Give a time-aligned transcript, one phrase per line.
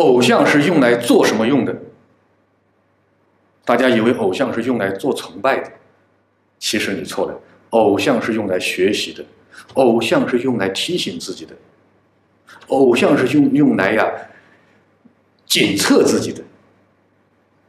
[0.00, 1.76] 偶像是用来做什么用的？
[3.64, 5.70] 大家以为偶像是用来做崇拜的，
[6.58, 7.38] 其实你错了。
[7.70, 9.24] 偶像是用来学习的，
[9.74, 11.54] 偶像是用来提醒自己的，
[12.66, 14.10] 偶像是用用来呀
[15.46, 16.42] 检测自己的。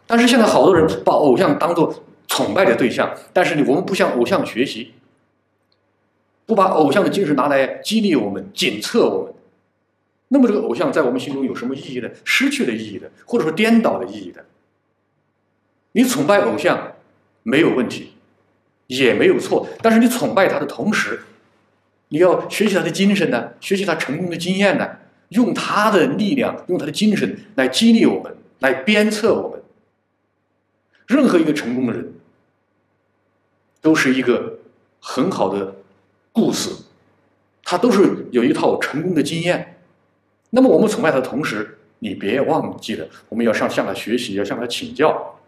[0.08, 4.94] 但是现在好多人把偶像当做崇拜的对象，但是，我们不向偶像学习，
[6.48, 9.34] 不把偶像的精神拿来激励我们、检测我们，
[10.34, 12.10] 那么这个偶像在我们心中有什么意义呢？
[12.24, 14.46] 失去了意义的，或者说颠倒的意义的。
[15.92, 16.94] 你崇拜偶像
[17.44, 18.14] 没有问题。
[18.88, 21.22] 也没有错，但是你崇拜他的同时，
[22.10, 24.98] 你要学习他的精神呢，学习他成功的经验呢，
[25.30, 29.62] 用他的力量，用他的精神来激励我们，来鞭策我们。
[31.08, 32.14] 任何一个成功的人，
[33.80, 34.60] 都是一个
[35.00, 35.76] 很好的
[36.34, 36.70] 故事，
[37.64, 39.81] 他都是有一套成功的经验。
[40.52, 45.40] 那么我们崇拜他的同时，你别忘记了，我们要向向他学习，要向他请教。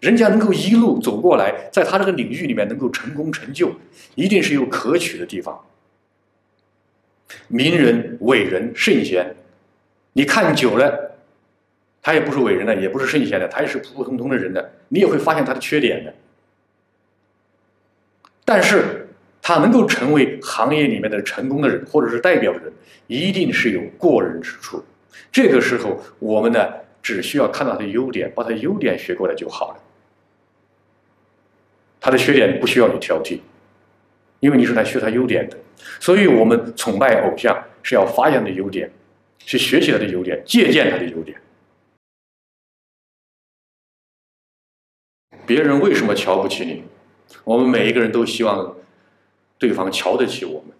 [0.00, 3.72] 人家能够一路走过来，在他这个领域里面能够成功成就，
[4.14, 5.64] 一定是有可取的地方。
[7.48, 9.34] 名人、伟人、圣贤，
[10.12, 11.18] 你看久了，
[12.00, 16.14] 他也不是伟人的，也不是圣贤的，他也是普普通通的人的，你也会发现他的缺点的。
[18.44, 19.07] 但是，
[19.48, 22.70] 他能够成为行业里面的成功的人，或者是代表人，
[23.06, 24.84] 一定是有过人之处。
[25.32, 26.68] 这个时候，我们呢，
[27.00, 29.80] 只需要看到他的优点，把他优点学过来就好了。
[31.98, 33.40] 他的缺点不需要你挑剔，
[34.40, 35.56] 因为你是来学他优点的。
[35.98, 38.90] 所以我们崇拜偶像是要发扬的优点，
[39.38, 41.40] 去学习他的优点，借鉴他的优点。
[45.46, 46.84] 别人为什么瞧不起你？
[47.44, 48.76] 我们每一个人都希望
[49.58, 50.76] 对方瞧得起我们。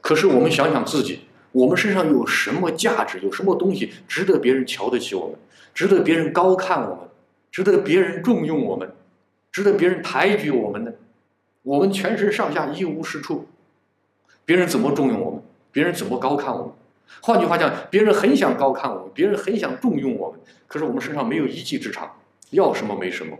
[0.00, 1.20] 可是我们想想自己，
[1.52, 3.20] 我们身上有什么价值？
[3.20, 5.36] 有什么东西值得别人瞧得起我们？
[5.72, 7.08] 值得别人高看我们？
[7.50, 8.92] 值得别人重用我们，
[9.52, 10.92] 值得别人抬举我们呢，
[11.62, 13.46] 我们全身上下一无是处，
[14.44, 15.40] 别人怎么重用我们？
[15.70, 16.72] 别人怎么高看我们？
[17.20, 22.16] 换句话讲，别人很想高看我们，别人很想重用我们，可是我们身上没有一技之长，
[22.50, 23.38] 要什么没什么，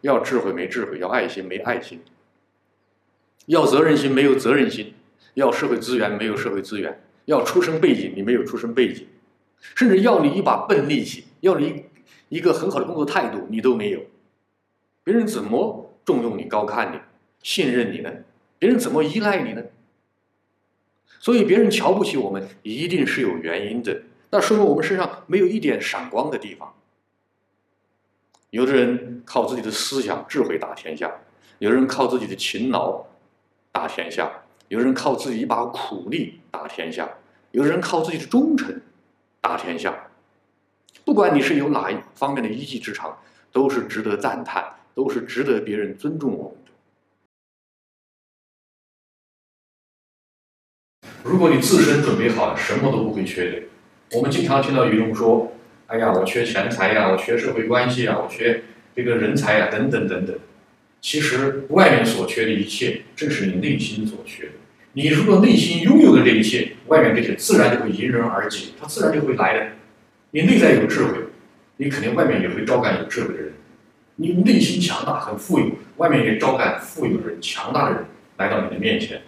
[0.00, 2.02] 要智慧没智慧，要爱心没爱心，
[3.46, 4.94] 要责任心没有责任心，
[5.34, 9.06] 要社会资源没有社会资源，要出身背景你没有出身背景，
[9.74, 11.86] 甚至要你一把笨力气，要你。
[12.28, 14.00] 一个很好的工作态度你都没有，
[15.04, 16.98] 别人怎么重用你、高看你、
[17.42, 18.10] 信任你呢？
[18.58, 19.62] 别人怎么依赖你呢？
[21.20, 24.04] 所以别人瞧不起我们，一定是有原因的。
[24.30, 26.72] 那说明我们身上没有一点闪光的地方。
[28.48, 31.12] 有的人靠自己的思想、智慧打天下，
[31.58, 33.04] 有的人靠自己的勤劳
[33.72, 34.30] 打天下，
[34.68, 37.08] 有人靠自己一把苦力打天下，
[37.50, 38.80] 有人靠自己的忠诚
[39.40, 40.08] 打天下。
[41.04, 43.18] 不管你是有哪一方面的一技之长，
[43.50, 46.70] 都是值得赞叹，都是值得别人尊重我们的。
[51.24, 53.62] 如果你自身准备好了，什么都不会缺的。
[54.16, 55.50] 我们经常听到有人说
[55.88, 58.62] ：“哎呀，我缺钱财呀，我缺社会关系啊，我缺
[58.94, 60.38] 这个人才呀，等等等等。”
[61.02, 64.52] 其实外面所缺的一切，正是你内心所缺的。
[64.92, 69.72] 你如果内心拥有的这一切，外面这些自然就会迎刃而解，它自然就会来的。
[70.30, 71.18] 你内在有智慧，
[71.78, 73.52] 你肯定外面也会招感有智慧的人。
[74.14, 78.04] 你内心强大，很富有，外面也招感富有的人、强大的人
[78.36, 79.22] 来到你的面前。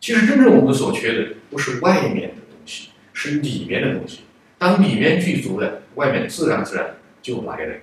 [0.00, 4.20] 其实，真正我们所缺的不是外面的东西，是里面的东西。
[4.58, 7.74] 当里面具足了，外面自然自然就来了。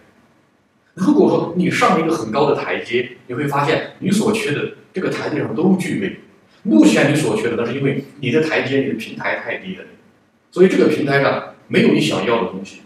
[0.95, 6.19] 如果说你上了一个很高的台阶，你会发现你所缺的这个台阶上都具备。
[6.63, 9.83] 目前你所缺的，那是因为你的台阶、你的平台太低了，
[10.51, 11.51] 所以这个平台上。
[11.67, 12.81] 没有你想要的东西。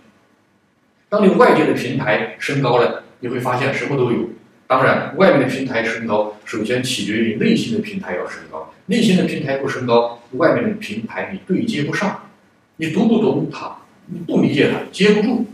[1.10, 4.30] 当你外界的平台升高了，你会发现什么都有。
[4.68, 8.74] 当然，外面的平台升高，首先取决于内心的平台要升高。
[8.86, 12.22] 内心的平台不升高，外面的平台你对接不上，
[12.78, 13.76] 你读不懂它，
[14.06, 15.46] 你不理解它，接不住。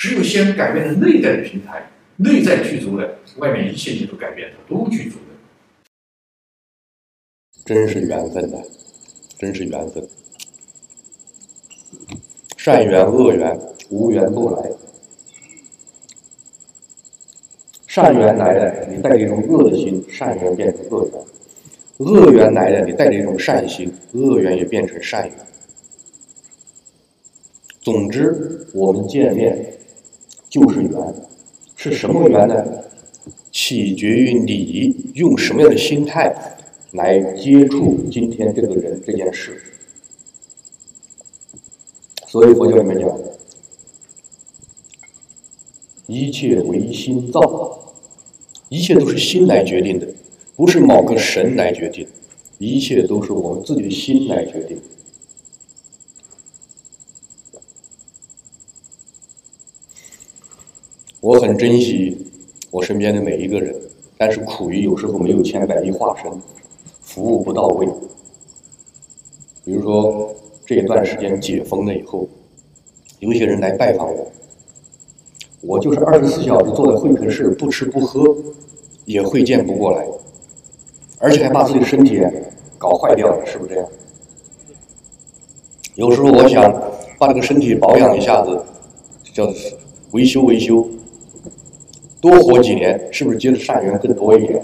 [0.00, 1.86] 只有先改变了内在的平台，
[2.16, 5.24] 内在具足了，外面一切你都改变，它都具足了。
[7.66, 8.56] 真是缘分呐，
[9.38, 10.02] 真是缘分。
[12.56, 13.60] 善缘恶缘，
[13.90, 14.70] 无缘不来。
[17.86, 21.22] 善缘来了，你带着一种恶的心，善缘变成恶缘；
[21.98, 25.36] 恶缘来了，你带着一种善心，恶缘也变成善缘。
[27.82, 29.76] 总之，我们见面
[30.50, 30.92] 就是缘，
[31.76, 32.84] 是什么缘呢？
[33.52, 36.34] 取决于你用什么样的心态
[36.92, 39.62] 来接触今天这个人这件事。
[42.26, 43.18] 所以佛教里面讲，
[46.06, 47.94] 一切唯心造，
[48.68, 50.06] 一切都是心来决定的，
[50.56, 52.06] 不是某个神来决定，
[52.58, 54.80] 一切都是我们自己的心来决定
[61.22, 62.16] 很珍惜
[62.70, 63.74] 我身边的每一个人，
[64.16, 66.32] 但是苦于有时候没有千百亿化身，
[67.02, 67.86] 服务不到位。
[69.62, 70.34] 比如说
[70.64, 72.26] 这一段时间解封了以后，
[73.18, 74.32] 有些人来拜访我，
[75.60, 78.34] 我就是二十四小时坐在会客室不吃不喝，
[79.04, 80.06] 也会见不过来，
[81.18, 82.18] 而且还把自己的身体
[82.78, 83.86] 搞坏掉了，是不是这样？
[85.96, 86.72] 有时候我想
[87.18, 88.58] 把这个身体保养一下子，
[89.34, 89.46] 叫
[90.12, 90.88] 维修维修。
[92.20, 94.62] 多活几年，是不是结的善缘更多一点？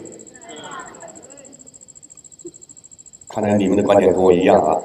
[3.28, 4.80] 看来你们的观点跟我一样啊！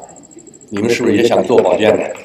[0.70, 2.16] 你们是不是也想做保健的？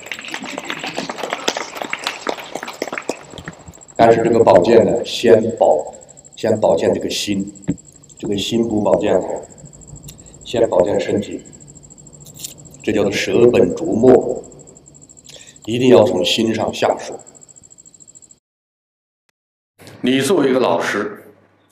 [3.97, 5.93] 但是这个保健呢，先保，
[6.37, 7.53] 先保健这个心，
[8.19, 9.29] 这个心不保健好，
[10.45, 11.41] 先保健身体，
[12.83, 14.43] 这叫做舍本逐末，
[15.65, 17.19] 一定要从心上下手。
[20.07, 21.25] 你作为一个老师，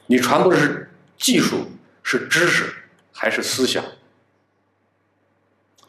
[0.06, 1.68] 你传播的是技术、
[2.02, 2.74] 是知识
[3.12, 3.84] 还是思想？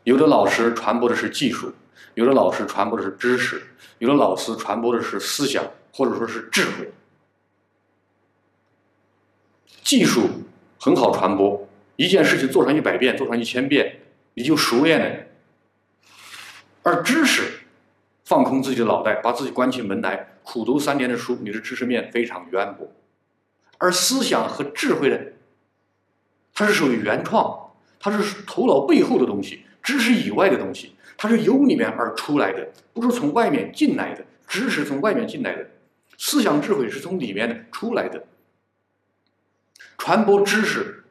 [0.03, 1.73] 有的老师传播的是技术，
[2.13, 3.63] 有的老师传播的是知识，
[3.97, 6.91] 有的老师传播的是思想或者说是智慧。
[9.81, 10.29] 技术
[10.79, 14.01] 很好传播，一件事情做上一百遍、做上一千遍，
[14.35, 15.25] 你就熟练了。
[16.83, 17.41] 而知识，
[18.25, 20.27] 放空自己的脑袋，把自己关起门来。
[20.43, 22.91] 苦读三年的书，你的知识面非常渊博，
[23.77, 25.17] 而思想和智慧呢，
[26.53, 34.25] 它是属于原创，它是头脑背后的东西，知识以外的东西，它是由里面而出来的，不是从外面进来的。
[34.47, 35.67] 知识从外面进来的，
[36.19, 38.23] 思想智慧是从里面出来的。
[39.97, 41.03] 传播知识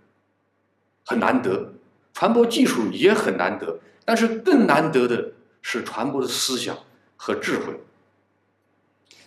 [1.05, 1.75] 很难得，
[2.13, 6.79] 传播技术也很难得，但是更难得的是传播的思想
[7.17, 7.75] 和智慧。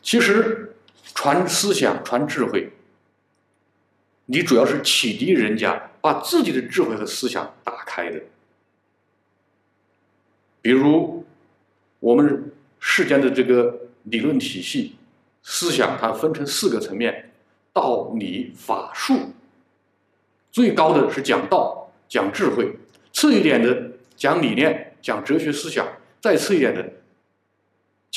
[0.01, 0.75] 其实，
[1.13, 2.71] 传思想、传智慧，
[4.25, 8.21] 你主要是启迪人家，把自己的智慧和思想打开的。
[10.61, 11.25] 比如，
[11.99, 14.95] 我们世间的这个理论体系、
[15.43, 17.31] 思想，它分成四个层面：
[17.73, 19.33] 道、理、法、术。
[20.51, 22.77] 最高的是讲道、讲智慧，
[23.13, 25.87] 次一点的讲理念、讲哲学思想，
[26.21, 26.93] 再次一点的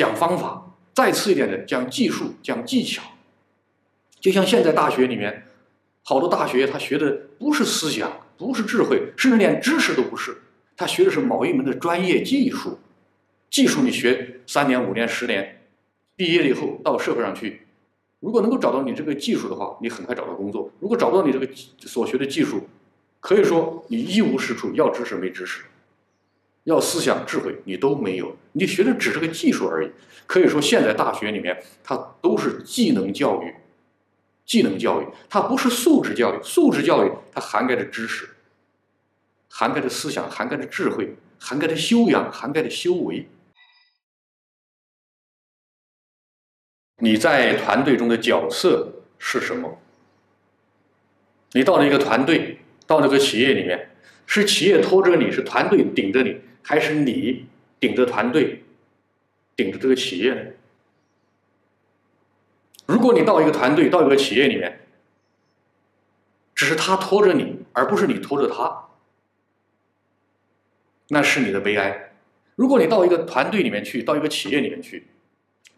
[0.01, 0.67] 讲方法。
[0.95, 3.03] 再次一点的讲技术，讲技巧，
[4.19, 5.47] 就像现在大学里面，
[6.03, 10.39] 好多大学他学的不是思想，不是智慧，甚至连知识都不是，
[10.75, 12.79] 他学的是某一门的专业技术。
[13.51, 15.61] 技术你学三年、五年、十年，
[16.17, 17.67] 毕业了以后到社会上去，
[18.21, 21.47] 如果能够找到你这个技术的话，你很快找到工作；如果找不到你这个
[21.81, 22.67] 所学的技术，
[23.21, 25.65] 可以说你一无是处，要知识没知识。
[26.65, 29.91] 要思想智慧，你都没有，你学的只是个技术而已。
[30.27, 33.55] 可以说，现在大学里面它都是技能教育，
[34.45, 36.41] 技能教育它不是素质教育。
[36.43, 38.29] 素质教育它涵盖着知识，
[39.49, 43.27] 涵盖着思想，涵盖着智慧，涵盖着修养，涵盖着修为。
[46.99, 49.81] 你在团队中的角色是什么？
[51.53, 53.91] 你到了一个团队，到了个企业里面，
[54.27, 56.41] 是企业拖着你，是团队顶着你？
[56.63, 57.47] 还是你
[57.79, 58.65] 顶着团队，
[59.57, 60.41] 顶着这个企业呢？
[62.87, 64.81] 如果你到一个团队，到一个企业里面，
[66.55, 68.89] 只是他拖着你，而不是你拖着他，
[71.09, 72.13] 那是你的悲哀。
[72.57, 75.07] 如果你到一个团队里面去，到一个企业里面去，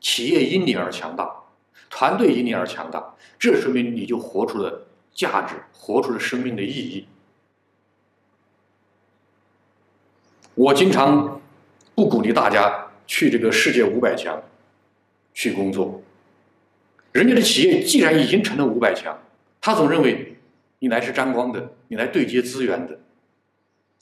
[0.00, 1.44] 企业因你而强大，
[1.90, 7.06] 团队因你而强大，这说明你就活出了价值，活出了生命的意义。
[10.54, 11.40] 我经常
[11.94, 14.42] 不鼓励大家去这个世界五百强
[15.32, 16.02] 去工作。
[17.12, 19.18] 人家的企业既然已经成了五百强，
[19.60, 20.36] 他总认为
[20.78, 22.98] 你来是沾光的，你来对接资源的。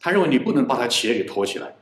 [0.01, 1.75] 他认为你不能把他企业给拖起来。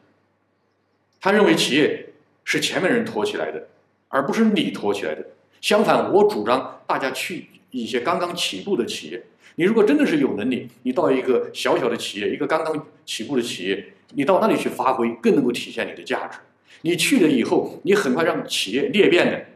[1.21, 2.11] 他认为企业
[2.45, 3.69] 是前面人拖起来的，
[4.09, 5.25] 而不是你拖起来的。
[5.61, 9.23] 相反，我主张大家去一些刚刚起步的企业。
[9.59, 13.93] 你如果真的是有能力，你到一个小小的企业，一个刚刚起步的企业。
[14.15, 16.39] 你到那里去发挥，更能够体现你的价值。
[16.83, 19.47] 你去了以后，你很快让企业裂变的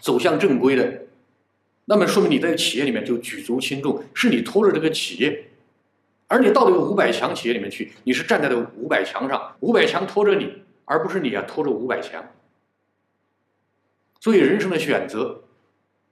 [0.00, 1.02] 走向正规的，
[1.84, 5.44] 那么说明你在企业里面就举足轻重，是你拖着这个企业。
[6.26, 10.54] 而你到这个五百强企业里面去，你是站在了五百强上，五百强拖着你，
[10.86, 12.24] 而不是你啊拖着五百强。
[14.20, 15.42] 所以人生的选择，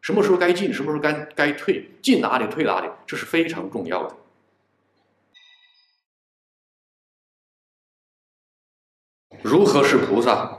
[0.06, 4.14] 什么时候该进，什么时候该该退，进哪里退哪里，这是非常重要的。
[9.42, 10.58] 如何是菩萨？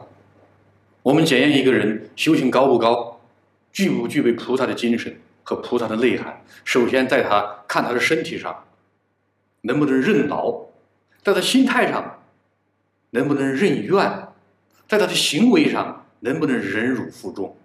[1.02, 3.22] 我们检验一个人修行高不高，
[3.72, 6.44] 具不具备菩萨的精神和菩萨的内涵。
[6.66, 8.66] 首先，在他看他的身体上，
[9.62, 10.68] 能不能认劳；
[11.24, 12.22] 在他心态上，
[13.12, 14.28] 能不能认怨；
[14.90, 17.56] 在他的行为上，能不能忍辱负重。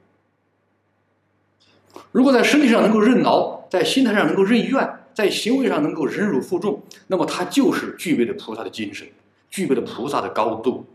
[2.11, 9.07] 如果在身体上能够任劳，在心态上能够任怨，在行为上能够忍辱负重，那么他就是具备了菩萨的精神，
[9.51, 10.87] 具备了菩萨的高度。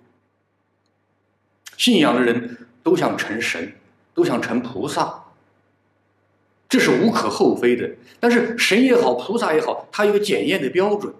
[1.78, 3.74] 信仰的人都想成神，
[4.14, 5.26] 都想成菩萨，
[6.68, 7.92] 这是无可厚非的。
[8.20, 11.14] 但是神也好，菩萨也好，他有个检验的标准，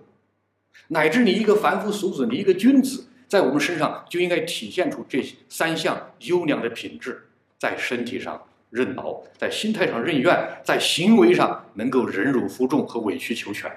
[0.88, 7.28] 乃至你一个凡夫俗子，你一个君子，在我们身上就应该体现出这三项优良的品质：
[7.60, 13.72] 在身体上认劳，在心态上认怨，在行为上能够忍辱负重和委曲求全。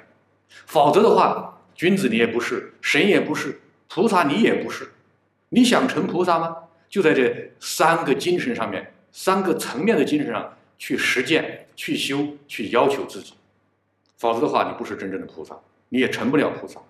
[0.48, 4.92] 否则的话，君子你也不是，神也不是，菩萨你也不是，
[5.50, 6.56] 你想成菩萨吗？
[6.88, 13.34] 就在这三个精神上面，三个层面的精神上去实践、去修、去要求自己，
[14.16, 15.56] 否则的话，你不是真正的菩萨，
[15.90, 16.80] 你也成不了菩萨。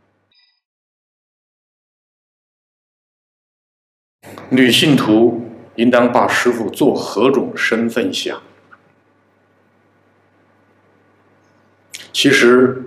[4.48, 5.49] 女信徒
[5.80, 8.38] 应当把师傅做何种身份想？
[12.12, 12.82] 其实，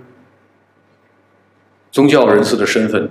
[1.90, 3.10] 宗教人士的身份，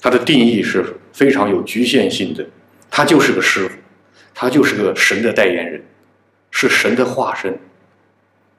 [0.00, 2.46] 它的定义是非常有局限性的。
[2.88, 3.76] 他就是个师傅，
[4.32, 5.84] 他就是个神的代言人，
[6.52, 7.58] 是神的化身，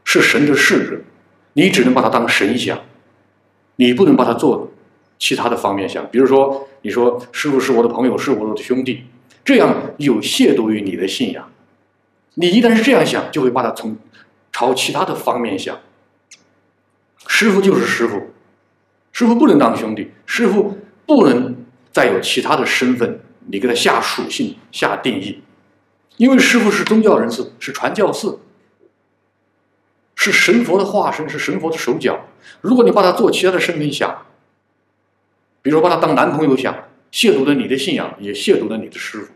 [0.03, 0.99] 是神的侍者。
[1.53, 2.83] 你只能把他当神想，
[3.77, 4.69] 你不能把他做
[5.17, 6.05] 其他的方面想。
[6.11, 9.05] 比如说，你说师傅是我的朋友，是我的兄弟，
[9.45, 11.49] 这样有亵渎于你的信仰。
[12.33, 13.95] 你一旦是这样想，就会把它从
[14.51, 15.79] 朝其他的方面想。
[17.27, 18.33] 师傅就是师傅，
[19.13, 21.55] 师傅不能当兄弟，师傅不能
[21.91, 23.21] 再有其他的身份。
[23.47, 25.43] 你给他下属性、下定义，
[26.17, 28.39] 因为师傅是宗教人士，是传教士，
[30.15, 32.25] 是神佛的化身，是神佛的手脚。
[32.61, 34.25] 如果你把他做其他的身份想，
[35.61, 36.73] 比如说把他当男朋友想，
[37.11, 39.31] 亵渎了你的信仰，也亵渎了你的师傅。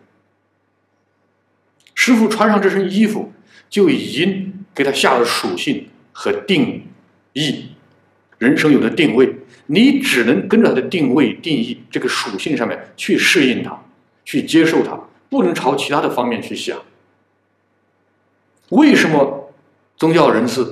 [2.01, 3.29] 师傅穿上这身衣服，
[3.69, 6.87] 就已经给他下了属性和定
[7.33, 7.65] 义，
[8.37, 13.77] 人生有了定位，你只能跟着他的定位、定义这个属性上面去适应他。
[14.23, 14.97] 去接受它，
[15.29, 16.77] 不能朝其他的方面去想。
[18.69, 19.51] 为什么
[19.97, 20.63] 宗教人士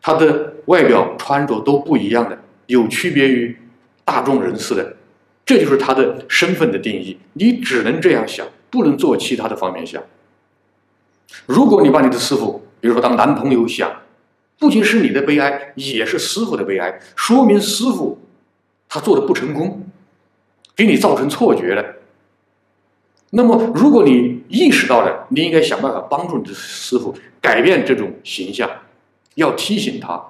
[0.00, 3.56] 他的外表穿着都不一样的，有区别于
[4.04, 4.96] 大众人士的？
[5.44, 7.18] 这就是他的身份的定义。
[7.32, 10.02] 你只能这样想，不能做其他的方面想。
[11.46, 13.88] 如果你把你的师傅，比如说当男朋友想，
[14.58, 18.18] 不仅是你的悲哀，也是师傅的悲哀，说明师傅
[18.88, 19.86] 他做的不成功，
[20.74, 21.84] 给你造成错觉了。
[23.30, 28.68] 那么，如果你意识到了，你应该想办法帮助你的师傅改变这种形象，
[29.36, 30.20] 要提醒他，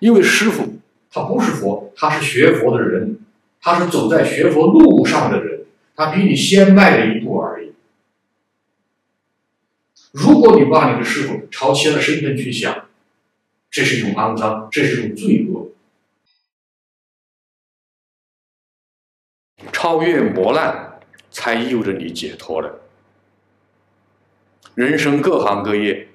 [0.00, 0.64] 因为师傅
[1.12, 3.20] 他不是佛，他是学佛的人，
[3.60, 5.60] 他是走在学佛路上的人，
[5.94, 7.63] 他比你先迈了一步而已。
[10.14, 12.86] 如果你把你的师傅朝其他的身份去想，
[13.70, 15.72] 这是一种肮脏，这是一种罪恶。
[19.70, 20.92] 超越磨难。
[21.36, 22.78] 才意味着你解脱了。
[24.76, 26.06] 人生各行各业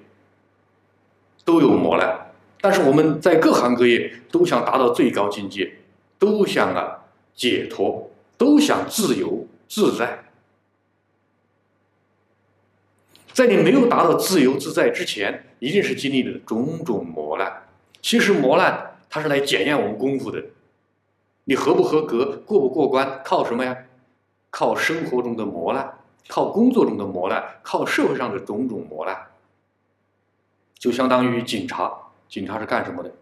[1.44, 5.74] 都有磨难，但是我们在各行各业都想达到最高境界，
[6.18, 7.04] 都想啊
[7.34, 10.29] 解脱，都想自由自在。
[13.32, 17.62] 在你没有达到自由自在之前，一定是经历了种种磨难。
[18.02, 20.42] 其实磨难它是来检验我们功夫的，
[21.44, 23.76] 你合不合格，过不过关，靠什么呀？
[24.50, 29.16] 靠生活中的磨难，靠工作中的磨难，靠社会上的种种磨难，
[30.76, 31.92] 就相当于警察。
[32.28, 33.12] 警察是干什么的？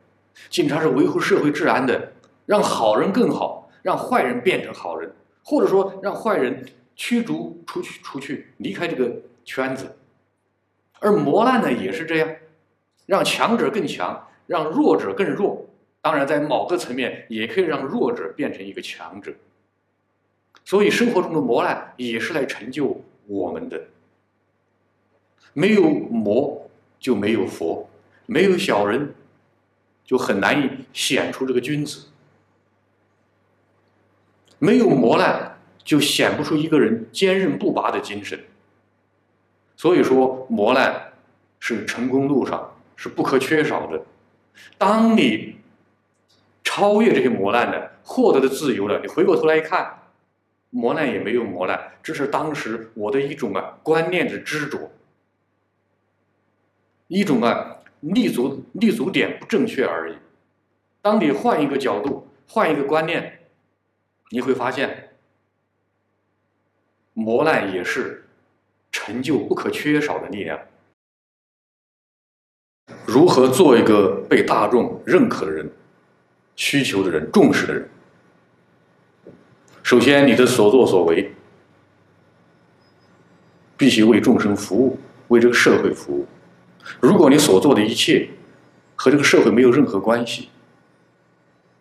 [0.48, 2.12] 警察是维护社会治安的，
[2.46, 9.14] 让好人更好，让坏人变成好人，或者说让坏人驱逐出去，出去离开这个
[9.48, 9.96] 圈子。
[11.00, 12.28] 而磨难呢，也是这样，
[13.06, 15.66] 让强者更强，让弱者更弱。
[16.02, 19.32] 当然，在某个层面，也可以让弱者变成一个强者。
[20.64, 23.86] 所以，生活中的磨难也是来成就我们的。
[25.54, 26.68] 没有磨
[27.00, 27.88] 就没有佛，
[28.26, 29.14] 没有小人
[30.04, 32.08] 就很难以显出这个君子。
[34.58, 38.38] 没有磨难就显不出一个人坚韧不拔的精神。
[39.78, 41.12] 所以说，磨难
[41.60, 44.04] 是成功路上是不可缺少的。
[44.76, 45.54] 当你
[46.64, 50.00] 超越这些磨难的，获得的自由了，你回过头来一看，
[50.70, 54.90] 磨难也没有磨难，这是当时我的一种啊观念的执着，
[57.06, 60.16] 一种啊立足立足点不正确而已。
[61.00, 63.42] 当你换一个角度，换一个观念，
[64.30, 65.10] 你会发现，
[67.14, 68.24] 磨难也是。
[68.90, 70.58] 成就不可缺少的力量。
[73.06, 75.70] 如何做一个被大众认可的人、
[76.56, 77.88] 需求的人、重视的人？
[79.82, 81.32] 首先，你的所作所为
[83.76, 86.26] 必须为众生服务，为这个社会服务。
[87.00, 88.28] 如果你所做的一切
[88.94, 90.48] 和这个社会没有任何关系，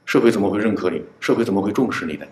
[0.06, 1.04] 社会怎么会认可你？
[1.20, 2.26] 社会怎么会重视你呢？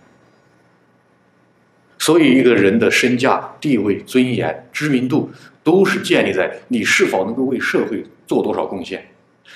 [2.06, 5.28] 所以，一个人的身价、地位、尊严、知名度，
[5.64, 9.04] 都是建立在你是否能够为社会做多少贡献，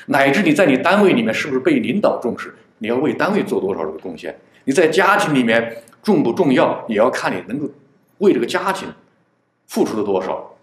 [0.08, 4.36] 乃至你在你单位里面是不是被领导重视，你要为单位做多少这个贡献。
[4.64, 7.72] 你在家庭里面重不重要，也要看你能够
[8.18, 8.88] 为这个家庭
[9.68, 10.58] 付出了多少。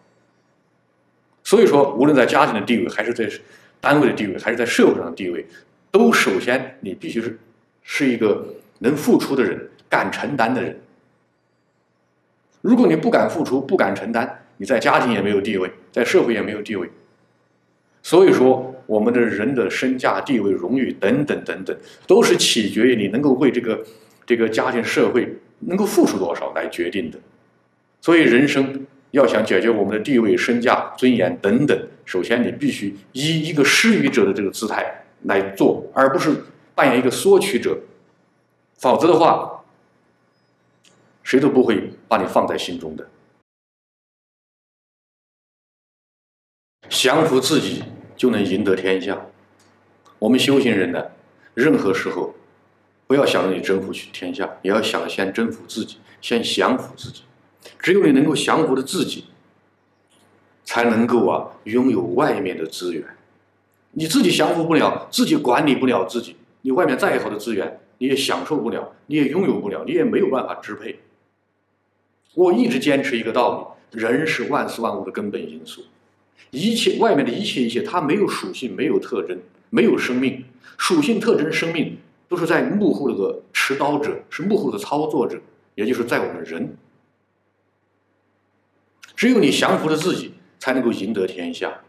[1.44, 3.30] 所以说，无论在家庭的地位，还是在
[3.80, 5.46] 单位的地位，还是在社会上的地位，
[5.92, 7.38] 都首先你必须是
[7.84, 8.44] 是一个
[8.80, 10.76] 能付出的人，敢承担的人。
[12.66, 16.90] 如果你不敢付出、不敢承担，你在家庭也没有地位，在社会也没有地位。
[18.02, 21.76] 所以说，我们的人的身价、地位、荣誉等等等等，
[22.08, 23.84] 都是取决于你能够为这个
[24.26, 27.18] 这个家庭、社会能够付出多少来决定的。
[28.00, 36.32] 所以，人生要想解决我们的地位、身价、尊严等等，首先你必须以一个施予者的这个姿态来做，而不是
[36.74, 37.78] 扮演一个索取者。
[38.78, 39.55] 否则的话，
[41.26, 43.04] 谁都不会把你放在心中的。
[46.88, 47.82] 降服自己
[48.16, 49.26] 就能赢得天下。
[50.20, 51.04] 我们修行人呢，
[51.52, 52.32] 任何时候
[53.08, 57.24] 不要想着你征服去天下，也要想先征服自己，先降服自己。
[57.80, 59.24] 只有你能够降服了自己，
[60.62, 63.04] 才能够啊拥有外面的资源。
[63.90, 71.00] 你自己降服不了，自己管理不了自己，你外面再好的资源你也享受不了，你也拥有不了，你也没有办法支配。
[72.36, 75.82] 我一直坚持一个道理：人是万事万物的根本因素，
[76.50, 80.44] 一切外面的一切一切，它没有属性，没有特征，没有生命。
[80.76, 81.96] 属性、特征、生命
[82.28, 85.40] 都是在幕后那个持刀者，是幕后的操作者，
[85.76, 86.76] 也就是在我们人。
[89.14, 91.80] 只有你降服了自己，才能够赢得天下。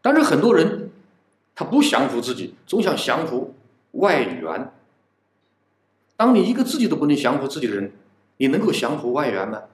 [0.00, 0.90] 但是很多人
[1.54, 3.54] 他不降服自己，总想降服
[3.90, 4.72] 外援。
[6.16, 7.92] 当你一个自己都不能降服自己的人，
[8.38, 9.64] 你能够降服外援吗？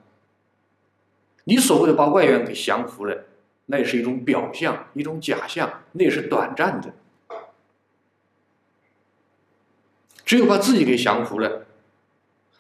[1.45, 3.27] 你所谓的把外援给降服了，
[3.67, 6.95] 那也是一种表象，一种假象，那也是短暂的。
[10.25, 11.67] 只有把自己给降服了，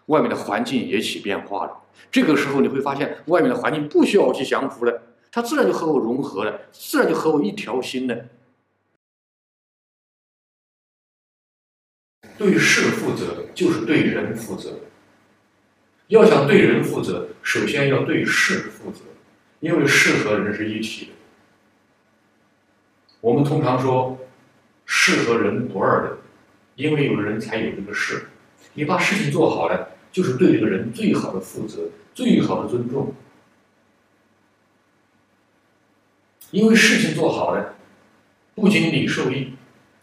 [0.07, 1.81] 外面的环境也起变化了。
[2.11, 8.27] 这个时候你会发现，外面的环境不需要我去降服了，它自然就和我融合了，自然就和我一条心了。
[12.37, 14.81] 对事负责，就是对人负责。
[16.09, 19.01] 要想对人负责，首先要对事负责，
[19.61, 21.13] 因为事和人是一体的。
[23.21, 24.19] 我们通常说，
[24.85, 26.19] 事和人不二的，
[26.77, 28.27] 因为有人才有这个事。
[28.75, 33.15] 你把事情做好了，就是对这个人最好的负责，最好的尊重。
[36.51, 37.77] 因为事情做好了，
[38.55, 39.55] 不仅你受益，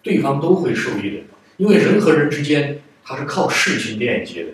[0.01, 1.23] 对方都会受益的。
[1.57, 4.49] 因为人和人之间，它是靠事情链接的。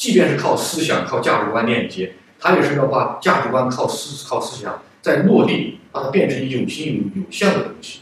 [0.00, 8.00] 即便是靠思想、靠价值观链接，他也是要把价值观靠思、靠思想再落地，把它变成有形有有象的东西。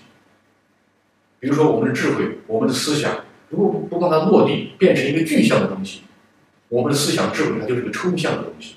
[1.41, 6.03] 比如说，我们的智慧、我们的思想，如果不不把它落地，变成一个具象的东西，
[6.69, 8.77] 我们的思想智慧它就是个抽象的东西。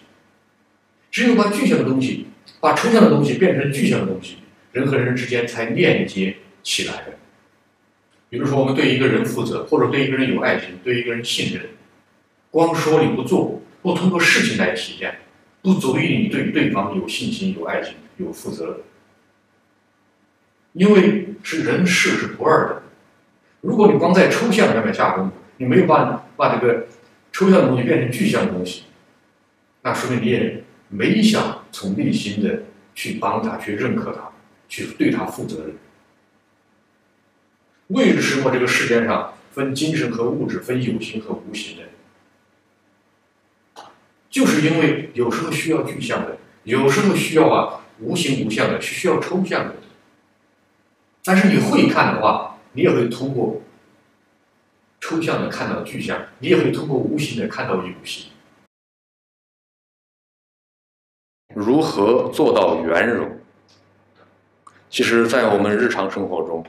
[1.11, 2.25] 只有把具象的东西、
[2.59, 4.37] 把抽象的东西变成具象的东西，
[4.71, 7.19] 人和人之间才链接起来的。
[8.31, 11.69] 比如说，我们对一个人负责，或者对一个人有爱心，对一个人信任。
[12.51, 15.19] 光说你不做，不通过事情来体现，
[15.61, 18.81] 不足以你对对方有信心、有爱心、有负责。
[20.73, 22.83] 因为是人事是不二的。
[23.61, 26.87] 如果你光在抽象上面下功夫，你没有把把这个
[27.31, 28.83] 抽象的东西变成具象的东西，
[29.83, 34.29] 那说明你也没想从内心的去帮他、去认可他、
[34.67, 35.75] 去对他负责任。
[37.87, 41.83] 为什么这个世界上分精神和物质，分有形和无形的？
[44.31, 49.75] 就是因为有时候需要具象的，有时候需要啊无形无相的，是需要抽象的。
[51.23, 53.61] 但是你会看的话，你也会通过
[55.01, 58.31] 抽象的看到具象，你也会通过无形的看到有形。
[61.53, 63.29] 如何做到圆融？
[64.89, 66.65] 其实，在我们日常生活中，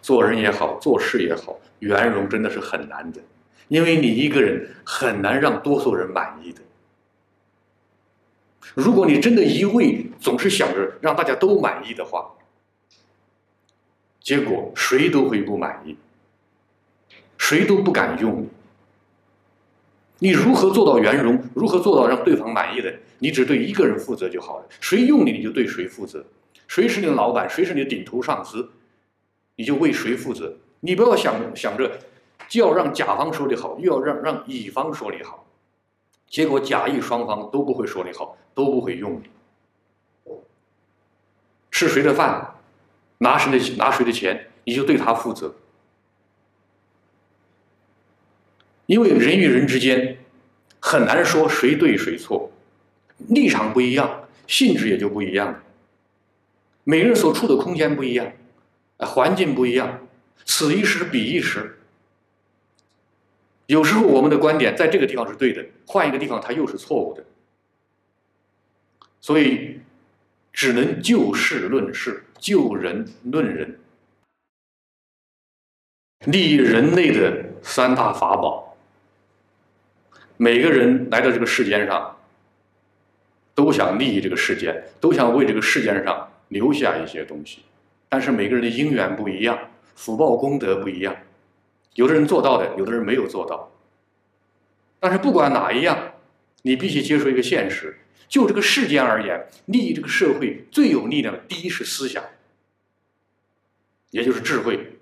[0.00, 3.20] 做人也好，做事也好，圆融真的是很难的，
[3.68, 6.62] 因为你一个人很难让多数人满意的。
[8.74, 12.32] 如果你真的一味总是想着让大家都满意的话，
[14.20, 15.96] 结果谁都会不满意，
[17.38, 18.48] 谁都不敢用你。
[20.18, 21.42] 你如何做到圆融？
[21.54, 22.92] 如何做到让对方满意的？
[23.18, 24.66] 你只对一个人负责就好了。
[24.80, 26.24] 谁用你，你就对谁负责。
[26.66, 27.48] 谁是你的老板？
[27.48, 28.70] 谁是你的顶头上司？
[29.56, 30.56] 你就为谁负责。
[30.80, 31.98] 你不要想想着，
[32.48, 35.43] 既要让甲方说你好，又要让让乙方说你好，
[36.34, 40.32] 结果甲乙双方都不会说你好，都不会用你。
[41.70, 42.56] 吃谁的饭，
[43.18, 45.54] 拿谁的拿谁的钱，你就对他负责。
[48.86, 50.18] 因为人与人之间
[50.80, 52.50] 很难说谁对谁错，
[53.28, 55.62] 立场不一样，性质也就不一样了。
[56.82, 58.32] 每个人所处的空间不一样，
[58.96, 60.04] 啊，环境不一样，
[60.44, 61.78] 此一时彼一时。
[63.66, 67.24] 有时候我们的观点在这个地方是对的，换一个地方它又是错误的。
[69.20, 69.80] 所以
[70.52, 73.78] 只能就事论事，就人论人，
[76.26, 78.76] 立人类的三大法宝。
[80.36, 82.18] 每个人来到这个世间上，
[83.54, 87.62] 都想利益这个世间，都想为这个世间上留下一些东西。
[88.10, 89.58] 但是每个人的因缘不一样，
[89.94, 91.16] 福报功德不一样，
[91.94, 93.72] 有的人做到的，有的人没有做到。
[95.00, 96.12] 但是不管哪一样，
[96.62, 102.22] 你必须接受一个现实：就这个世间而言，利益这个社会最有力量的，第一是思想，
[104.10, 104.98] 也就是智慧，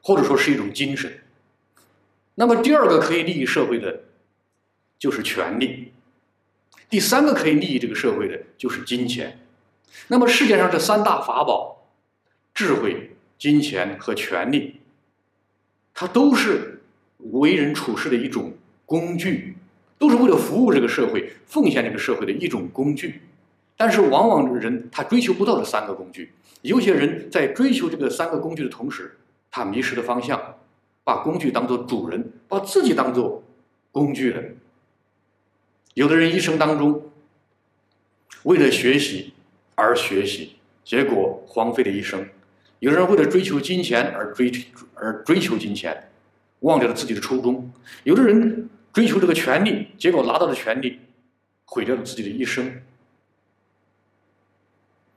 [0.00, 1.20] 或者说是一种精神。
[2.36, 4.04] 那么第二个可以利益社会的。
[4.98, 5.92] 就是权力，
[6.88, 9.44] 第三个可以利益这个社会的就是金钱。
[10.06, 11.88] 那么世界上这三大法宝——
[12.54, 14.81] 智慧、金钱和权力，
[15.94, 16.80] 它都是
[17.18, 18.52] 为人处事的一种
[18.86, 19.54] 工具，
[19.98, 23.22] 都是为了服务这个社会、奉献这个社会的一种工具。
[23.76, 29.16] 但是往往人他追求不到这三个工具，有些人在追求这个三个工具的同时，
[29.50, 30.56] 他迷失了方向，
[31.02, 33.42] 把工具当做主人，把自己当做
[33.90, 34.42] 工具了。
[35.94, 37.10] 有的人一生当中
[38.44, 39.32] 为了学习
[39.74, 42.20] 而学习，结果荒废了一生；
[42.82, 44.60] 有人为了追求金钱而追求
[44.96, 46.10] 而追求金钱，
[46.60, 47.70] 忘掉了自己的初衷；
[48.02, 50.98] 有的人追求这个权利，结果拿到了权利，
[51.64, 52.82] 毁掉了自己的一生。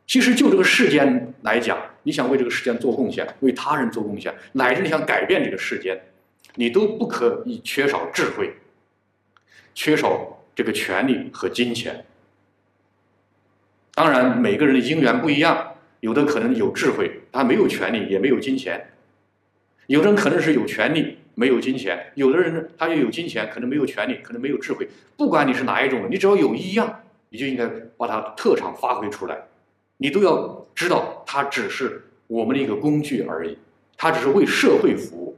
[0.05, 5.99] 其实就这个世间来讲，你想为这个世间做贡献，为他人做贡献，乃至你想改变这个世间，
[6.53, 8.53] 你都不可以缺少智慧，
[9.73, 10.31] 缺少。
[10.55, 12.05] 这个权利和金钱，
[13.93, 15.74] 当然每个人的因缘不一样，
[16.05, 18.79] 有的可能有智慧，他没有权利，也没有金钱；
[19.87, 24.87] 有的人可能是有权利，没有金钱；有的人呢，他又有金钱，可能没有权利，可能没有智慧。
[25.17, 27.65] 不管你是哪一种，你只要有一样，你就应该
[27.97, 29.47] 把它特长发挥出来。
[29.97, 33.57] 你都要知道，它只是我们的一个工具而已，
[33.97, 35.35] 它只是为社会服务，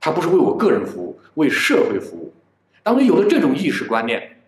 [0.00, 2.32] 它不是为我个人服务，为社会服务。
[2.82, 4.38] 当你有了这种意识观念，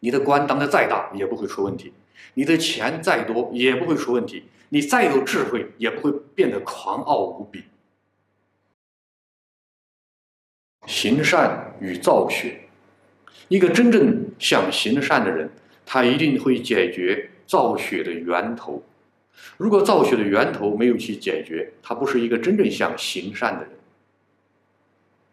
[0.00, 1.92] 你的官当的再大也不会出问题，
[2.34, 7.64] 你的钱再多也不会出问题，你再有智慧也不会变得狂傲无比。
[10.86, 12.60] 行善与造血，
[13.48, 15.50] 一个真正想行善的人，
[15.84, 18.82] 他一定会解决造血的源头。
[19.56, 23.72] 如果造血的源头没有去解决，他不是一个真正想行善的人，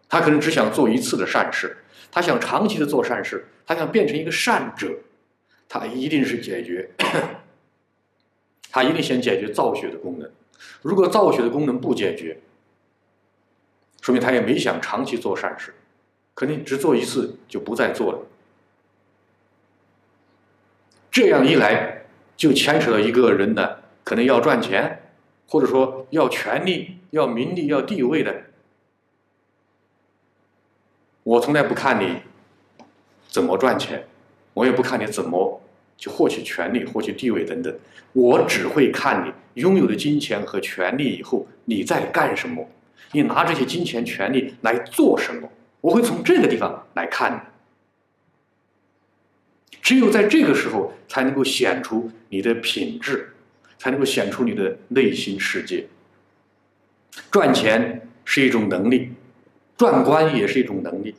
[0.09, 1.77] 他可能只想做一次的善事。
[2.11, 4.99] 他想长期的做善事，他想变成一个善者，
[5.67, 6.89] 他一定是解决，
[8.71, 10.31] 他一定先解决造血的功能。
[10.81, 12.39] 如果造血的功能不解决，
[14.01, 15.73] 说明他也没想长期做善事，
[16.33, 18.19] 可能只做一次就不再做了。
[21.11, 22.05] 这样一来，
[22.37, 25.01] 就牵扯到一个人呢，可能要赚钱，
[25.47, 28.43] 或者说要权力、要名利、要地位的。
[31.23, 32.21] 我从来不看你
[33.27, 34.07] 怎么赚钱，
[34.55, 35.61] 我也不看你怎么
[35.97, 37.71] 去获取权利、获取地位等等，
[38.13, 42.67] 我只会看你拥有的金钱和权利以后你在干什么，
[43.11, 47.39] 你拿这些金钱、权利来做什么，我会从这个地方来看你。
[49.81, 53.33] 只有在这个时候，才能够显出你的品质，
[53.77, 55.85] 才能够显出你的内心世界。
[57.29, 59.11] 赚钱是一种能力，
[59.77, 61.13] 赚官也是一种能力，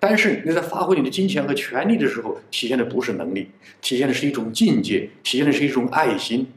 [0.00, 6.50] 但是你在发挥你的金钱和权力的时候，体现的不是能力，体现的是一种境界，体现的是一种爱心。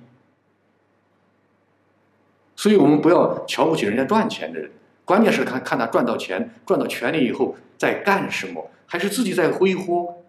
[2.55, 4.71] 所以我们不要瞧不起人家赚钱的人，
[5.05, 10.23] 关键是看看他赚到钱、赚到权力以后在干什么，还是自己在挥霍，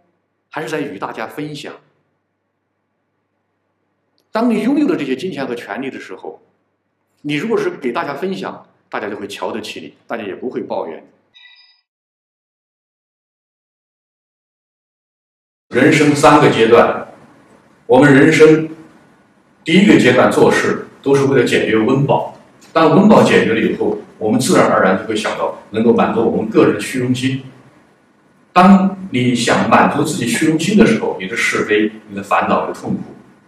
[0.50, 1.72] 还是在与大家分享。
[4.32, 6.42] 当你拥有了这些金钱和权力的时候，
[7.22, 11.04] 你如果是给大家分享，大家就会瞧得起你，大家也不会抱怨。
[15.74, 17.08] 人生三个阶段，
[17.86, 18.68] 我们人生
[19.64, 22.38] 第一个阶段做事都是为了解决温饱，
[22.72, 27.42] 当温饱解决了以后，我们自然而然就会想到能够满足我们个人的虚荣心。
[28.52, 33.00] 当你想满足自己虚荣心的时候，你的是非、你的烦恼、你的痛苦、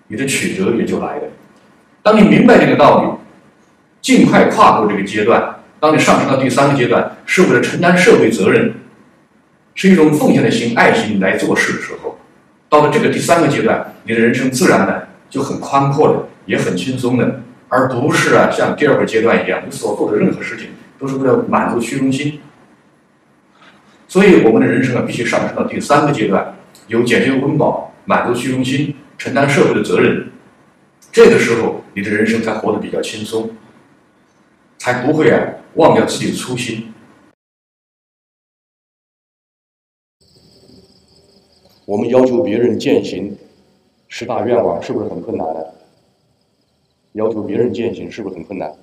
[0.08, 1.22] 你的曲折也就来了。
[2.02, 3.10] 当你明白这个道理。
[4.02, 5.56] 尽快跨过这个阶段。
[5.80, 8.72] 当你上升到第三个阶段，是为了承担社会责任，
[9.74, 12.15] 是一种奉献的心、爱心来做事的时候，
[12.68, 22.40] 到了这个第三个阶段，你的人生自然的就很宽阔的，也很轻松的，而不是啊像第二个阶段一样，你所做的任何事情都是为了满足虚荣心。
[24.08, 26.54] 所以，我们的人生啊，必须上升到第三个阶段，
[26.88, 30.28] 有解决温饱、满足虚荣心、承担社会的责任，
[31.10, 33.50] 这个时候，你的人生才活得比较轻松。
[34.78, 35.40] 才不会啊
[35.74, 36.92] 忘掉自己的初心。
[41.86, 43.34] 我们要求别人践行
[44.08, 45.60] 十大愿望，是不是很困难呢？
[47.12, 48.74] 要求别人践行，是不是很困难？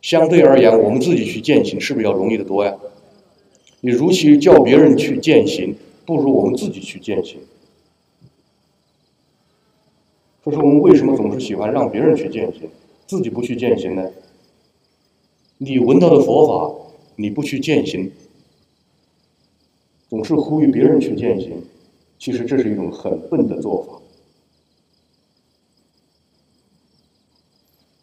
[0.00, 2.74] 相对而言，我们自己去践行，是不是要容易的多呀？
[3.80, 7.40] 你如其叫别人去践行，不如我们自己去践行。
[10.44, 12.70] 可是我们为什么总是喜欢让别人去践行，
[13.06, 14.10] 自己不去践行呢？
[15.58, 16.74] 你闻到的佛法，
[17.16, 18.12] 你不去践行，
[20.08, 21.62] 总是呼吁别人去践行，
[22.18, 23.92] 其实这是一种很笨的做法。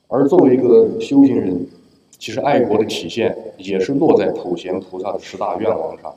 [0.07, 1.67] 而作为一个修行人，
[2.19, 6.15] 其实爱国的体现也是落在普贤菩萨的十大愿望上。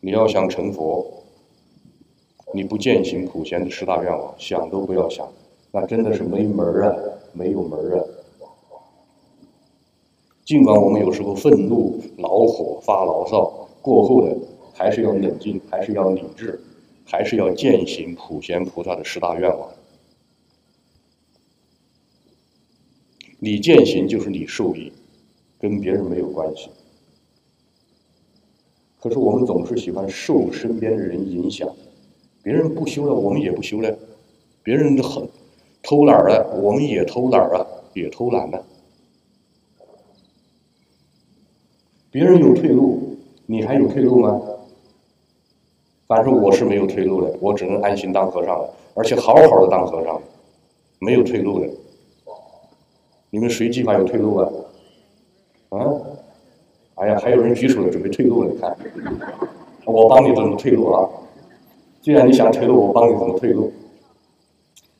[0.00, 1.22] 你要想成佛，
[2.52, 5.30] 你不践行普贤的十大愿望，想都不要想。
[5.70, 6.96] 那真的是没门儿啊，
[7.32, 8.04] 没有门儿啊！
[10.50, 14.36] 尽管我们有时候愤怒、恼火、发牢骚，过后的
[14.74, 16.60] 还是要冷静，还是要理智，
[17.04, 19.68] 还是要践行普贤菩萨的十大愿望。
[23.38, 24.92] 你践行就是你受益，
[25.60, 26.68] 跟别人没有关系。
[29.00, 31.68] 可是我们总是喜欢受身边的人影响，
[32.42, 33.96] 别人不修了，我们也不修了，
[34.64, 35.28] 别人的很。
[35.80, 38.66] 偷懒了，我们也偷懒啊，也偷懒了。
[42.10, 44.40] 别人有退路，你还有退路吗？
[46.08, 50.20] 反正我是没有退路的，我只能安心当和尚了，而且好好的当和尚，
[50.98, 51.68] 没有退路的。
[53.30, 54.48] 你们谁计划有退路啊？
[55.68, 55.78] 啊？
[56.96, 58.76] 哎呀，还有人举手了，准备退路了，你看，
[59.84, 61.08] 我帮你怎么退路啊？
[62.02, 63.72] 既然你想退路，我帮你怎么退路？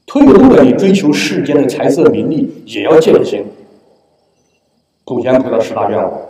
[0.06, 3.44] 退路了，你追求世间的财色名利，也要践行
[5.04, 6.29] 普贤菩萨十大愿望。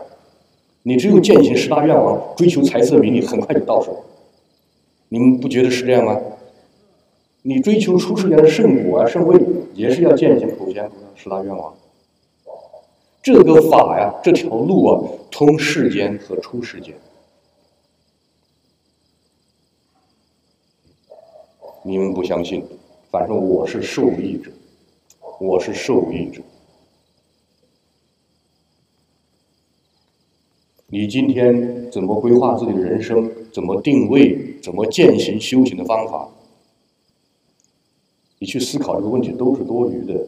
[0.82, 4.04] 你只有践行十大愿望，追求财色名利，很快就到手。
[5.08, 6.18] 你们不觉得是这样吗？
[7.42, 9.38] 你追求出世间的圣果啊、圣位，
[9.74, 11.74] 也是要践行普贤菩萨十大愿望。
[13.22, 16.94] 这个法呀，这条路啊，通世间和出世间。
[21.82, 22.64] 你们不相信？
[23.10, 24.50] 反正我是受益者，
[25.40, 26.42] 我是受益者。
[30.92, 33.30] 你今天怎么规划自己的人生？
[33.52, 34.56] 怎么定位？
[34.60, 36.28] 怎么践行修行的方法？
[38.40, 40.26] 你去思考这个问题都是多余的。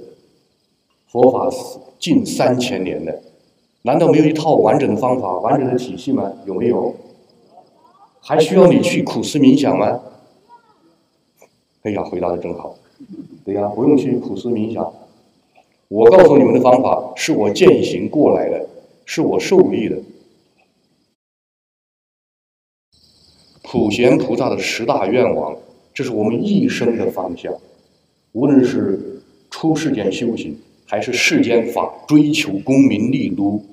[1.08, 1.50] 佛法
[1.98, 3.22] 近三千年的，
[3.82, 6.32] 难道没有一套完整的方法、完整的体系吗？
[6.46, 6.94] 有没有？
[8.20, 10.00] 还需要你去苦思冥想吗？
[11.82, 12.76] 哎呀，回答的真好，
[13.44, 14.92] 对呀，不用去苦思冥想。
[15.88, 18.64] 我告诉你们的方法是我践行过来的，
[19.04, 19.96] 是我受益的。
[23.72, 25.56] 普贤菩萨的十大愿望，
[25.94, 27.50] 这是我们一生的方向。
[28.32, 30.54] 无论是出世间修行，
[30.84, 33.64] 还是世间法追求功名利禄，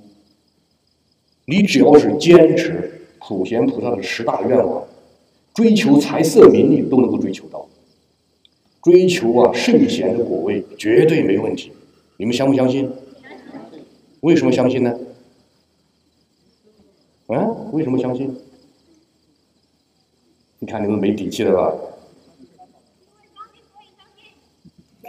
[1.44, 4.82] 你只要是坚持普贤菩萨的十大愿望，
[5.54, 7.68] 追求财色名利都能够追求到，
[8.82, 11.74] 追求啊圣贤的果位绝对没问题。
[12.16, 12.90] 你们相不相信？
[14.22, 14.98] 为什么相信呢？
[17.28, 17.46] 啊？
[17.74, 18.34] 为什么相信？
[20.60, 21.74] 你看你们没底气了吧？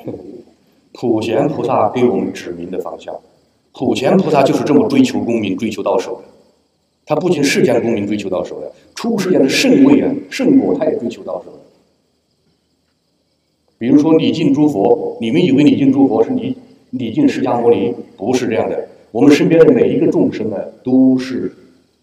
[0.93, 3.15] 普贤菩萨给我们指明的方向，
[3.73, 6.23] 普贤菩萨就是这么追求功名、追求到手的。
[7.07, 11.59] 他不仅世间的功名追求到手了，出世间的圣位啊、圣果他也追求到手了。
[13.79, 16.57] 比如说礼敬诸佛，你们以为礼敬诸佛是礼
[16.91, 17.95] 礼敬释迦牟尼？
[18.17, 18.89] 不是这样的。
[19.11, 21.53] 我们身边的每一个众生呢，都是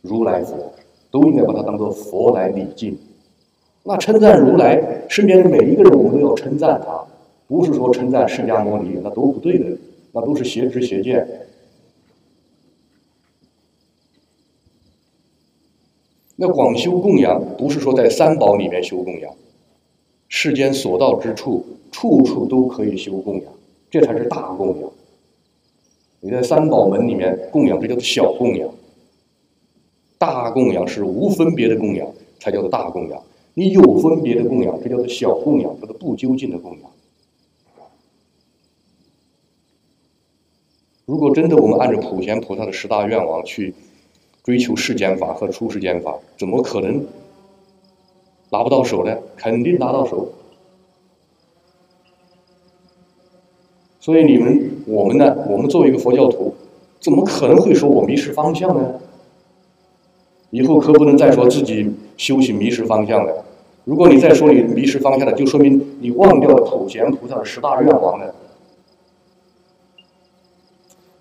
[0.02, 0.74] 如来佛，
[1.10, 2.98] 都应该把它当做佛来礼敬。
[3.88, 7.02] 那称赞如来，身边的每一个人，我们都要称赞他。
[7.48, 9.66] 不是说称赞释迦牟尼，那都不对的，
[10.12, 11.26] 那都是邪知邪见。
[16.36, 19.34] 那广修供养，不是说在三宝里面修供养，
[20.28, 23.44] 世间所到之处，处处都可以修供养，
[23.90, 24.92] 这才是大供养。
[26.20, 28.68] 你在三宝门里面供养，这叫做小供养；
[30.18, 32.06] 大供养是无分别的供养，
[32.38, 33.24] 才叫做大供养。
[33.58, 36.92] 你有分别的供养，这叫做小供养，叫做不究竟的供养。
[41.06, 43.74] 如果真的我们按照普贤菩萨的十大愿望去
[44.44, 47.04] 追求世间法和出世间法，怎么可能
[48.52, 49.18] 拿不到手呢？
[49.36, 50.32] 肯定拿到手。
[54.00, 55.36] 所以你们我们呢？
[55.50, 56.54] 我们作为一个佛教徒，
[57.00, 59.00] 怎么可能会说我迷失方向呢？
[60.52, 63.46] 以后可不能再说自己修行迷失方向了。
[63.88, 68.36] 如果你再说你迷失方向了，就说明你忘掉了普贤菩萨的十大愿望了。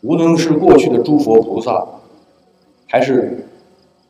[0.03, 1.87] 无论是过去的诸佛菩萨，
[2.89, 3.47] 还是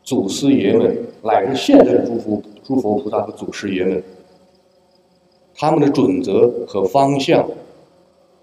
[0.03, 4.03] 祖师爷们，乃至现在的诸佛诸佛菩萨和祖师爷们，
[5.55, 7.47] 他们的准则和方向，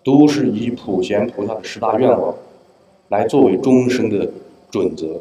[0.04, 2.36] 都是以普贤菩萨的十大愿望
[3.10, 4.30] 来作为终生的
[4.69, 5.19] 准则。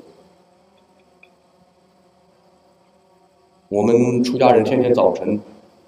[3.73, 5.41] 我们出家人天天早晨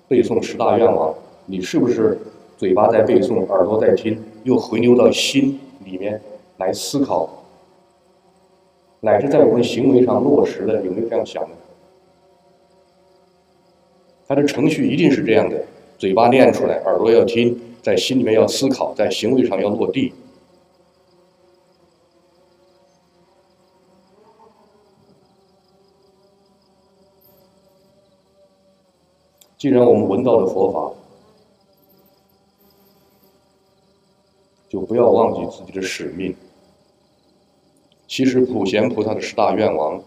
[0.09, 2.17] 背诵十大愿望，你是不是
[2.57, 6.19] 嘴巴在背诵，耳朵在听，又回流到心里面？
[6.57, 7.29] 来思考，
[9.01, 11.51] 乃至在我们行为上落实了，有没有这样想呢？
[14.27, 15.63] 他的程序一定是这样的：
[15.99, 20.11] 嘴巴念出来，耳朵要听，在心里面要思考，在行为上要落地。
[29.65, 30.93] 既然我们闻到了佛法，
[34.69, 36.37] 就不要忘记自己的使命。
[38.07, 40.03] 其实普贤菩萨的十大愿望，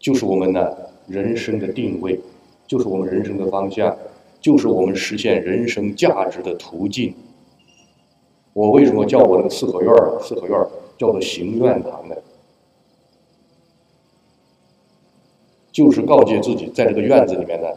[0.00, 2.18] 就是我们的人生的定位，
[2.66, 3.96] 就是我们人生的方向，
[4.40, 7.14] 就是我们实现人生价值的途径。
[8.52, 10.18] 我为什么叫我那个四合院儿？
[10.20, 12.16] 四合院儿叫做行愿堂呢？
[15.70, 17.68] 就是告诫自己，在这个院子里面呢，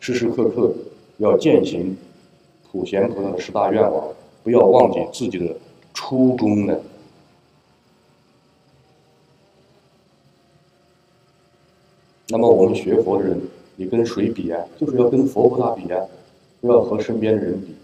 [0.00, 0.72] 时时刻刻
[1.18, 1.96] 要践行
[2.70, 4.08] 普贤菩萨的十大愿望，
[4.42, 5.56] 不要忘记自己的
[5.92, 6.78] 初衷呢。
[12.28, 13.40] 那么我们学佛的人，
[13.76, 14.62] 你跟谁比啊？
[14.78, 16.00] 就是要跟佛菩萨比啊，
[16.60, 17.74] 不要和身边的人比。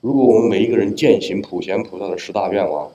[0.00, 2.90] 如果我们每一个人践行普贤菩萨的十大愿望，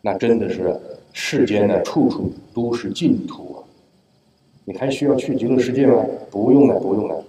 [0.00, 0.80] 那真的是
[1.12, 3.58] 世间的处处都是净土啊！
[4.70, 6.06] 你还需要去极乐世界吗？
[6.30, 7.24] 不用了，不用了。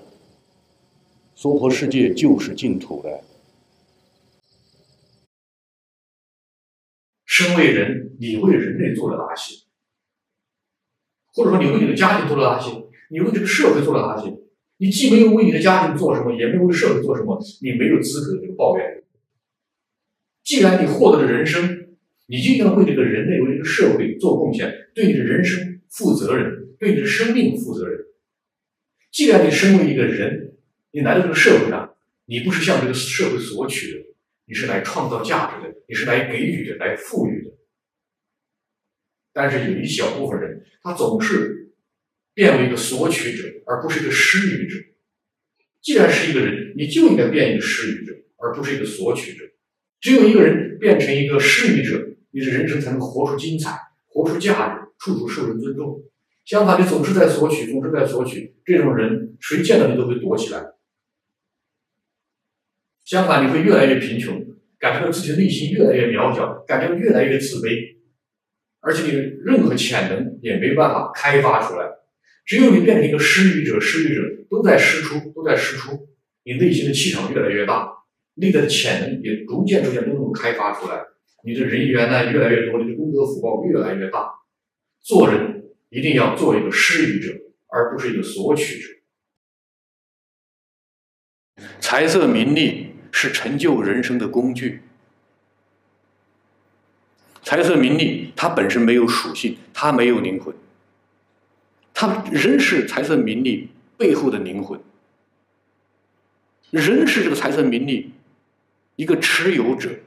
[1.33, 3.23] 娑婆世界就是净土的。
[7.25, 9.63] 身为人，你为人类做了哪些？
[11.33, 12.69] 或者说，你为你的家庭做了哪些？
[13.09, 14.37] 你为这个社会做了哪些？
[14.77, 19.01] 你既没有为你的家庭做什么，也没有为社会做什么，你没有资格去抱怨。
[20.43, 21.87] 既然你获得了人生，
[22.27, 28.05] 你就应该为这个人类、为这个社会做贡献，对你的人生负责任，对你的生命负责任。
[29.11, 30.55] 既然你身为一个人，
[30.89, 34.05] 你来到这个社会上，你不是向这个社会索取的。
[34.45, 37.51] 你是来创造价值的，你是来给予的，来赋予的。
[39.31, 41.75] 但是有一小部分人，他总是
[42.33, 44.77] 变为一个索取者，而不是一个施予者。
[45.81, 49.45] 既然是一个人，你就应该变一个施予者，而不是一个索取者。
[49.99, 53.77] 只有一个人变成一个施予者，你的人生才能活出精彩，
[54.07, 56.03] 活出价值，处处受人尊重。
[56.45, 60.73] 相反，你总是在索取，总是在索取，这种人谁见到你都会躲起来。
[63.05, 64.43] 相反，你会越来越贫穷，
[64.79, 67.97] 感觉到自己的内心越来越渺小，感觉到越来越自卑，
[68.79, 69.11] 而且你
[69.45, 71.87] 任何潜能也没办法开发出来。
[72.43, 76.09] 只有你变成一个施予者，施予者都在施出，都在施出，
[76.43, 77.87] 你内心的气场越来越大，
[78.35, 81.03] 内在的潜能也逐渐逐渐都能开发出来。
[81.43, 84.31] 你的人缘呢越来越多，你的功德福报越来越大。
[85.01, 87.37] 做人一定要做一个施予者，
[87.67, 88.87] 而不是一个索取者。
[91.81, 94.81] 财色名利是成就人生的工具。
[97.43, 100.55] 财色名利它本身没有属性，它没有灵魂。
[101.93, 104.81] 它人是财色名利背后的灵魂，
[106.69, 108.13] 人是这个财色名利
[108.95, 109.99] 一个持有者。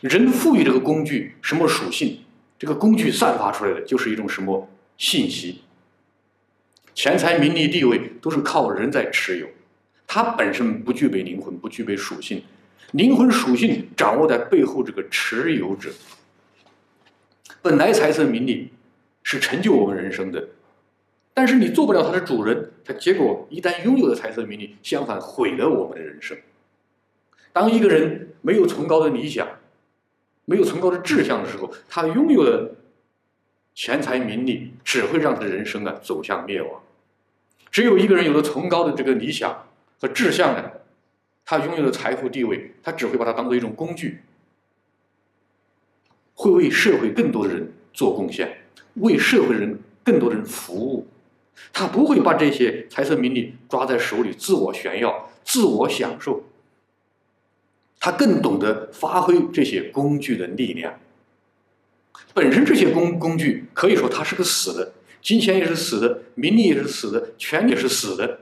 [0.00, 2.24] 人赋予这个工具什么属性？
[2.60, 5.62] 这个工具散发出来的就是一种什么信息？
[6.94, 9.46] 钱财、名利、地位都是靠人在持有，
[10.06, 12.42] 它本身不具备灵魂，不具备属性。
[12.92, 15.88] 灵魂属性掌握在背后这个持有者。
[17.62, 18.70] 本来财色名利
[19.22, 20.46] 是成就我们人生的，
[21.32, 26.36] 但是你做不了它的主人，它结果一旦拥有了财色名利，相反毁了我们的人生。
[27.54, 29.48] 当一个人没有崇高的理想，
[30.44, 32.74] 没有崇高的志向的时候，他拥有的
[33.74, 36.82] 钱财名利，只会让他的人生啊走向灭亡。
[37.70, 39.66] 只有一个人有了崇高的这个理想
[40.00, 40.70] 和志向呢，
[41.44, 44.22] 他拥有的财富地位，他只会把它当做一种工具，
[46.34, 48.64] 会为社会更多的人做贡献，
[48.94, 51.06] 为社会人更多的人服务。
[51.72, 56.42] 他不会把这些财色名利抓在手里自我炫耀、自我享受。
[58.00, 60.98] 他更懂得发挥这些工具的力量。
[62.32, 68.40] 本身这些工工具可以说它是个死的，金钱也是死的，名利也是死的，权也是死的。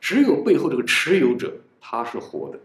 [0.00, 2.58] 只有背后这个持有者，他是活的。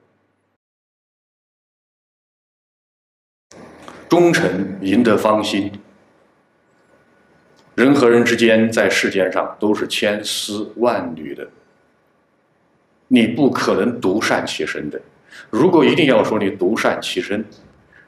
[4.08, 5.72] 忠诚赢得芳心。
[7.74, 11.50] 人和人之间在世间上都是千丝万缕的，
[13.08, 15.02] 你不可能独善其身的。
[15.50, 17.46] 如果一定要说你独善其身，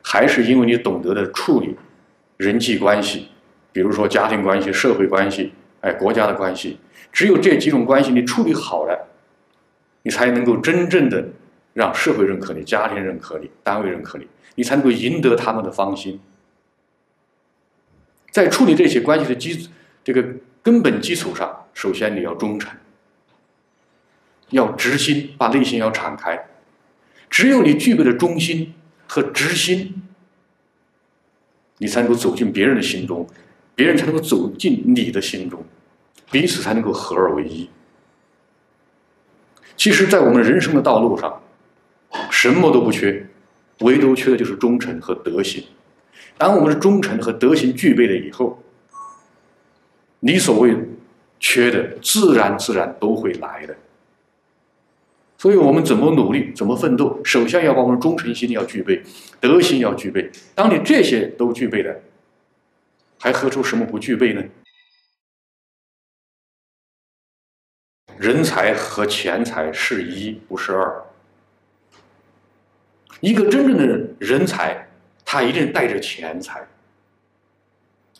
[0.02, 1.76] 还是因为你懂得的处理
[2.38, 3.30] 人际关系，
[3.72, 6.80] 比如说家庭关系、社会关系，哎，国家的关系，
[7.12, 9.08] 只有这几种关系你处理好了，
[10.04, 11.28] 你才能够真正的
[11.74, 16.20] 让社会认可你、家庭认可你、单位认可你，你才能够赢得他们的芳心。
[18.32, 19.70] 在处理这些关系的基
[20.04, 20.24] 这个
[20.62, 22.72] 根本基础上，首先你要忠诚，
[24.50, 26.48] 要直心，把内心要敞开。
[27.30, 28.74] 只有你具备了忠心
[29.08, 30.02] 和直心，
[31.78, 33.28] 你才能够走进别人的心中，
[33.76, 35.64] 别人才能够走进你的心中，
[36.32, 37.70] 彼此才能够合二为一。
[39.76, 41.42] 其实，在我们人生的道路上，
[42.32, 43.28] 什么都不缺，
[43.82, 45.64] 唯独缺的就是忠诚和德行。
[46.38, 48.64] 当我们的忠诚和德行具备了以后，
[50.20, 50.76] 你所谓
[51.40, 53.76] 缺的，自然自然都会来的。
[55.38, 57.22] 所以我们怎么努力，怎么奋斗？
[57.24, 59.04] 首先要把我们忠诚心要具备，
[59.40, 60.32] 德行要具备。
[60.56, 61.96] 当你这些都具备了，
[63.20, 64.44] 还何出什么不具备呢？
[68.18, 71.04] 人才和钱财是一，不是二。
[73.20, 73.86] 一个真正的
[74.20, 74.88] 人才，
[75.24, 76.68] 他一定带着钱财。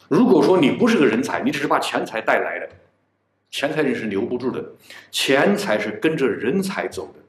[0.08, 2.70] 如果说你不是个人才，你只是把钱财带来的。
[3.50, 4.64] 钱财人是留不住的，
[5.10, 7.20] 钱财是跟着人才走的，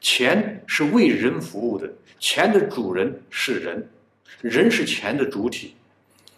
[0.00, 3.88] 钱是为人服务的，钱的主人是人，
[4.42, 5.74] 人是钱的主体。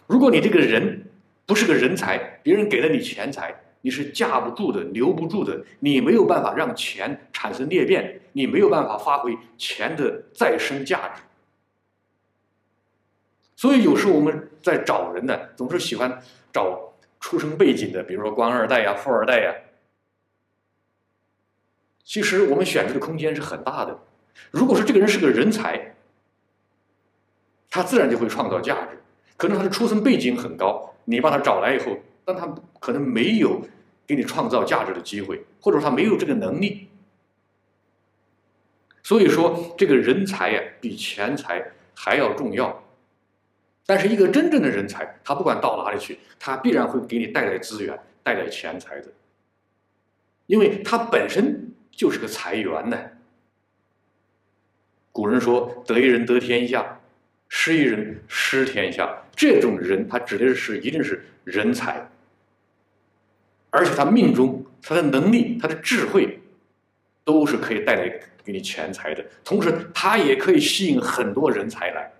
[0.07, 1.05] 如果你这个人
[1.45, 11.21] 不是个人才，别人给了你钱财，你是架不住的，留不住的，你没有办法让钱产生裂变，你没有办法发挥钱的再生价值。
[13.55, 16.19] 所以有时候我们在找人呢，总是喜欢
[16.51, 16.88] 找。
[17.19, 19.53] 出生背景的，比如说官二代呀、富二代呀，
[22.03, 23.99] 其实我们选择的空间是很大的。
[24.51, 25.95] 如果说这个人是个人才，
[27.69, 28.97] 他自然就会创造价值。
[29.37, 33.61] 可能他的出生背景很高，你把他找来以后，但他可能没有
[34.05, 36.89] 给你创造价值的机会，或者他没有这个能力。
[39.01, 42.83] 所以说，这个人才呀，比钱财还要重要。
[43.89, 49.07] 但是一个真正的人才，他不管到哪里去，他必然会给你带来资源、带来钱财的，
[50.45, 52.95] 因为他本身就是个财源呢。
[55.11, 56.99] 古人说：“得一人得天下，
[57.47, 62.07] 失一人失天下。”这种人，他指的是一定是人才，
[63.71, 66.39] 而且他命中他的能力、他的智慧，
[67.23, 68.07] 都是可以带来
[68.43, 72.11] 给你钱财的，同时他也可以吸引很多人才来，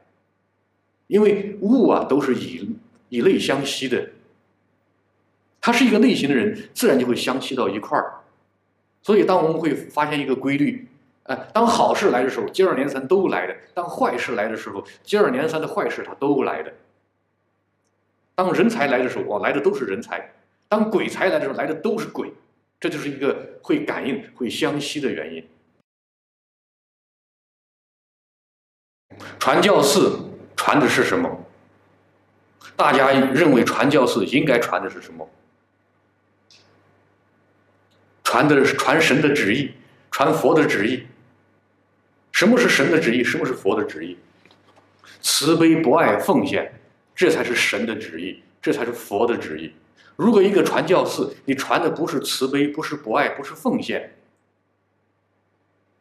[1.09, 2.77] 因为物啊都是以
[3.09, 4.11] 以类相吸的，
[5.59, 8.21] 他是一个类型的人，自然就会相吸到一块儿。
[9.01, 10.87] 所以，当我们会发现一个规律，
[11.23, 16.71] 呃，当好事来的时候，接二连三都来的；当坏事来的时候，接二连三的坏事它都来的。
[18.35, 20.19] 当人才来的时候，哇，来的都是人才；
[20.67, 22.31] 当鬼才来的时候，来的都是鬼。
[22.79, 25.43] 这就是一个会感应、会相吸的原因。
[29.39, 29.99] 传教士
[30.59, 31.45] 传的是什么？
[32.75, 35.25] 大家认为传教士应该传的是什么？
[38.25, 39.71] 传的是传神的旨意，
[40.11, 41.07] 传佛的旨意。
[42.33, 43.23] 什么是神的旨意？
[43.23, 44.17] 什么是佛的旨意？
[45.21, 46.69] 慈悲、博爱、奉献，
[47.15, 49.73] 这才是神的旨意，这才是佛的旨意。
[50.17, 54.13] 如果一个传教士，你传的不是慈悲，不是博爱，不是奉献，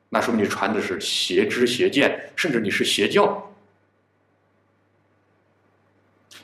[0.08, 3.44] 那说明你传的是邪知邪见，甚至你是邪教。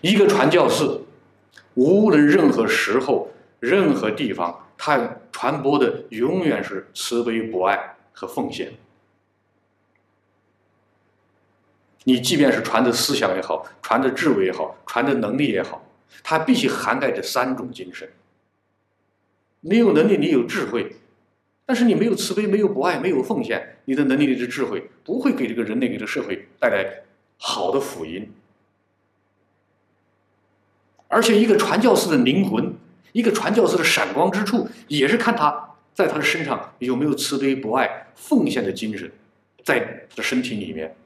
[0.05, 0.85] 一个传教士，
[1.73, 8.75] 无论任何时候、任何地方，他传播的永远是慈悲、博爱和奉献。
[12.03, 15.83] 你即便是传的思想也好，传的智慧也好，传的能力也好。
[16.23, 18.07] 它必须涵盖这三种精神。
[19.63, 20.97] 你有能力，你有智慧，
[21.65, 27.05] 但是你没有慈悲，没有博爱，没有奉献，你的能力、你的智慧不会给这个人类、给这个社会带来
[27.39, 28.31] 好的福音。
[31.15, 32.75] 而且，一个传教士的灵魂，
[33.13, 39.09] 一个传教士的闪光之处，也是看他在他的身上有没有慈悲、博爱、奉献的精神，
[39.63, 39.79] 在
[40.11, 40.97] 他的身体里面，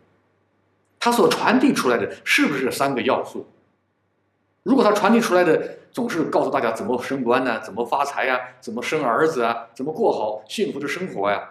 [0.99, 3.47] 他所传递出来的是不是三个要素？
[4.63, 7.61] 如果他传递出来的总是告诉大家怎么升官呢？
[7.61, 8.41] 怎么发财呀？
[8.63, 9.67] 怎么生儿子啊？
[9.75, 11.51] 怎么过好幸福的生活呀？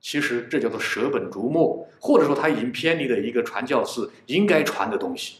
[0.00, 5.38] 其实这叫做舍本逐末，或者说他已经偏离了一个传教士应该传的东西。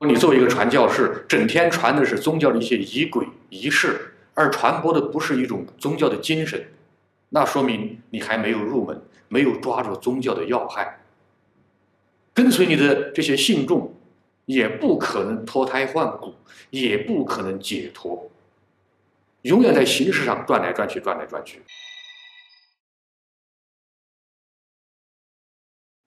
[0.00, 6.68] 你作为一个传教士，整天传的是宗教的一些仪轨仪式，而传播的不是一种宗教的精神，
[7.30, 11.00] 那说明你还没有入门，没有抓住宗教的要害。
[12.32, 13.94] 跟随你的这些信众。
[14.46, 16.34] 也不可能脱胎换骨，
[16.68, 18.30] 也不可能解脱，
[19.40, 21.62] 永远在形式上转来转去，转来转去。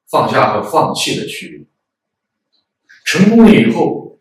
[0.08, 1.66] 放下和放弃的区别，
[3.08, 4.20] 成功了以后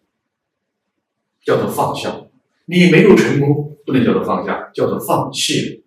[1.45, 2.21] 叫做放下，
[2.67, 5.83] 你没有成功不能叫做放下，叫做放弃了。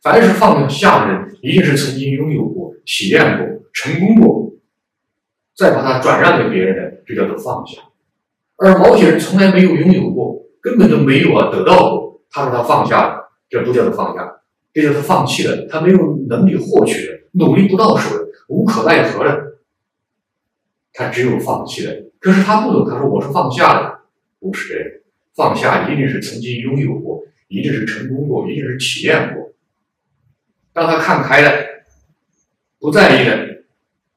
[0.00, 4.52] 凡是放下的人，一定是曾经拥有过、体验过、成功过。
[5.56, 7.82] 再把它转让给别人的，这叫做放下。
[8.54, 14.42] 而某些人从来没有拥有过，根本都没有啊得到过，他说他放下了，这不叫做放下，
[14.72, 15.66] 这叫做放弃了。
[15.68, 19.58] 他没有能力获取的，努力不到手的，无可奈何的，
[20.92, 22.11] 他只有放弃了。
[22.22, 24.00] 可是他不懂，他说我是放下的，
[24.38, 24.88] 不是这样，
[25.34, 29.52] 放下一定是曾经拥有过，一定是成功过，一定是体验过。
[30.72, 31.66] 当他看开了，
[32.78, 33.52] 不在意了。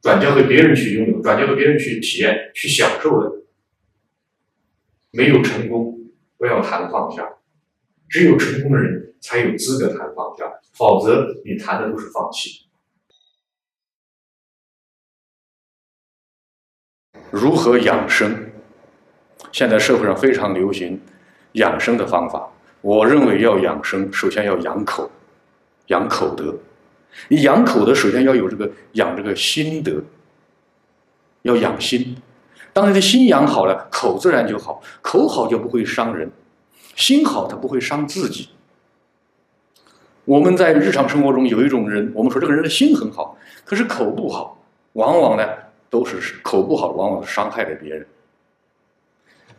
[0.02, 3.42] 转交给别人去拥有，转交给别人去体验、去享受的，
[5.10, 5.98] 没有成功，
[6.38, 7.28] 不要谈放下。
[8.08, 12.65] 只有成功的人才有资格谈放下，否则你谈的都是放弃。
[17.32, 18.52] 如何养生？
[19.52, 21.00] 现在社会上非常流行
[21.54, 22.50] 养生的方法。
[22.82, 25.10] 我认为要养生，首先要养口，
[25.88, 26.56] 养口德。
[27.30, 30.04] 你养口德，首先要有这个养这个心德，
[31.44, 32.18] 要养心。
[32.74, 34.82] 当你的心养好了，口自然就好。
[35.02, 36.30] 口好就不会伤人，
[36.96, 38.50] 心好它不会伤自己。
[40.26, 44.62] 我们在日常生活中有一种人，我们说这个人的心很好，可是口不好，
[44.94, 45.48] 往往呢
[45.90, 48.06] 都是口不好，往往伤害了别人。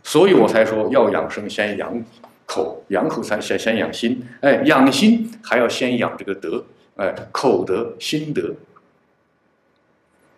[0.02, 2.04] 所以我才说要养生，先养
[2.46, 4.26] 口，养口才先先养心。
[4.40, 6.64] 哎，养心还要先养这个德。
[6.96, 8.54] 哎，口德、心德。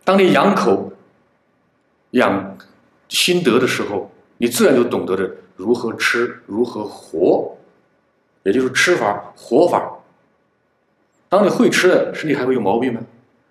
[0.05, 0.93] 当你养口、
[2.13, 2.57] 养
[3.09, 7.57] 心德的时候，你自然就懂得了如何吃、如何活，
[8.43, 9.99] 也就是吃法、活法。
[11.29, 13.03] 当你会吃了，身体还会有毛病吗？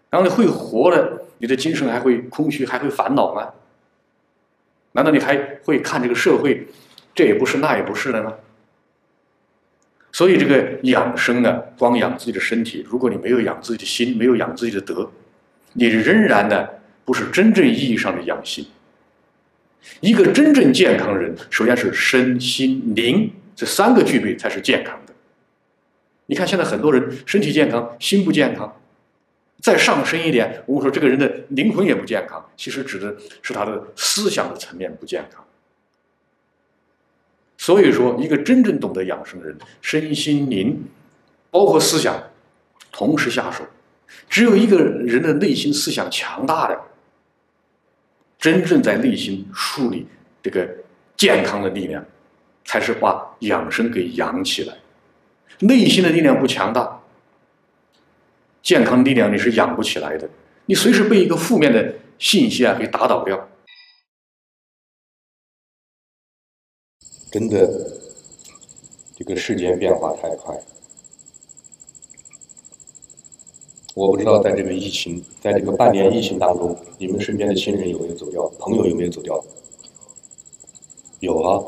[0.10, 3.50] 当你会活了，你的精神还会空虚，还会烦恼吗？
[4.94, 6.68] 难道你还会看这个社会，
[7.14, 8.34] 这也不是，那也不是的吗？
[10.12, 15.12] 所以这个养生呢，光养自己的身体，如果你没有养自己的心，没有养自己的德，
[15.74, 16.68] 你仍然呢
[17.06, 18.66] 不是真正意义上的养心。
[20.00, 25.14] 一个真正健康人，首先是身心灵这三个具备才是健康的。
[26.26, 28.77] 你看现在很多人身体健康，心不健康，
[29.68, 35.44] 再上升一点，我说这个人的灵魂也不健康，其实指的是他的思想的层面不健康。
[37.58, 40.86] 所以说，一个真正懂得养生的人，身心灵，
[41.52, 42.18] 包括思想，
[42.94, 43.66] 同时下手。
[44.30, 46.80] 只有一个人的内心思想强大的，
[48.40, 50.08] 真正在内心树立
[50.42, 50.66] 这个
[51.18, 52.06] 健康的力量，
[52.64, 54.78] 才是把养生给养起来。
[55.60, 56.97] 内心的力量不强大，
[58.68, 60.30] 健康力量你是养不起来的。
[60.66, 63.48] 你随时被一个负面的信息啊给打倒掉。
[67.32, 67.66] 真的，
[69.16, 70.54] 这个世间变化太快。
[73.96, 78.50] 我不知道在这个疫情，在这个半年疫情当中，你们身边的亲人有没有走掉？
[78.60, 79.42] 朋友有没有走掉？
[81.22, 81.64] 有啊，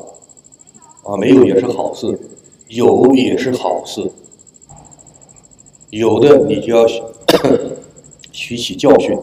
[1.04, 2.06] 啊，没有也是好事，
[2.68, 4.12] 有也是好事。
[5.90, 6.86] 有的你就要
[8.32, 9.18] 吸取教训，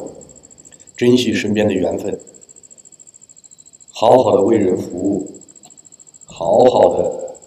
[0.97, 2.20] 珍惜身边的缘分，
[3.89, 5.39] 好好的为人服务，
[6.26, 7.38] 好好的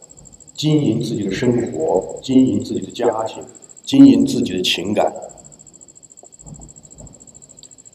[0.55, 3.45] 经营自己的生活，经营自己的家庭，
[3.85, 5.13] 经营自己的情感。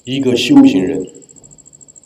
[0.04, 1.10] 一个修行人，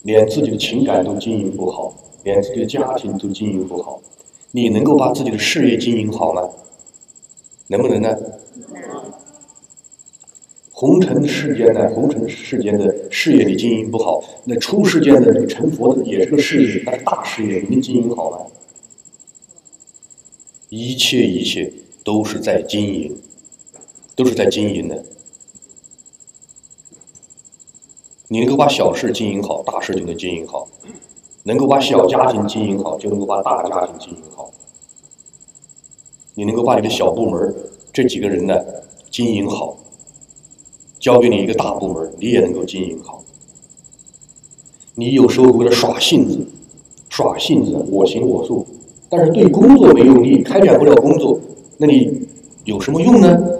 [0.02, 1.92] 连自己的情感都经营不好，
[2.24, 4.00] 连自己的家庭都经营不好，
[4.52, 6.48] 你能够把自己的事业经营好吗？
[7.66, 8.16] 能不能呢？
[10.80, 18.38] 红尘世间呢红尘世间的事业你经营不好，那出世间的这个成佛的也是个事业，那是大事业，你能经营好吗？
[20.70, 21.70] 一切一切
[22.02, 23.14] 都是在经营，
[24.16, 25.04] 都是在经营的。
[28.28, 30.66] 你能够把小事经营好，大事就能经营好；
[31.42, 34.50] 能够把小家庭经营好，就能够把大家庭经营好。
[36.32, 37.54] 你能够把你的小部门
[37.92, 38.58] 这几个人呢
[39.10, 39.76] 经营好，
[41.00, 43.24] 交给你一个大部门，你也能够经营好。
[44.94, 46.46] 你有时候为了耍性子，
[47.08, 48.66] 耍性子，我行我素，
[49.08, 51.40] 但是对工作没用力，开展不了工作，
[51.78, 52.28] 那你
[52.64, 53.56] 有什么用呢？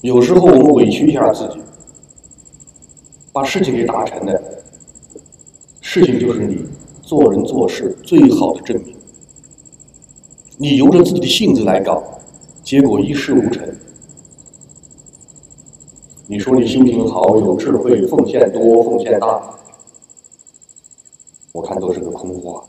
[0.00, 1.60] 有时候我们委屈一下自己，
[3.32, 4.42] 把事情给达成了，
[5.80, 6.64] 事情就是你
[7.02, 8.96] 做人做事最好的证明。
[10.62, 12.20] 你由着自己的性子来搞，
[12.62, 13.66] 结果一事无成。
[16.26, 19.58] 你说你心情好，有智慧，奉献多，奉献大，
[21.52, 22.62] 我看都是个空话。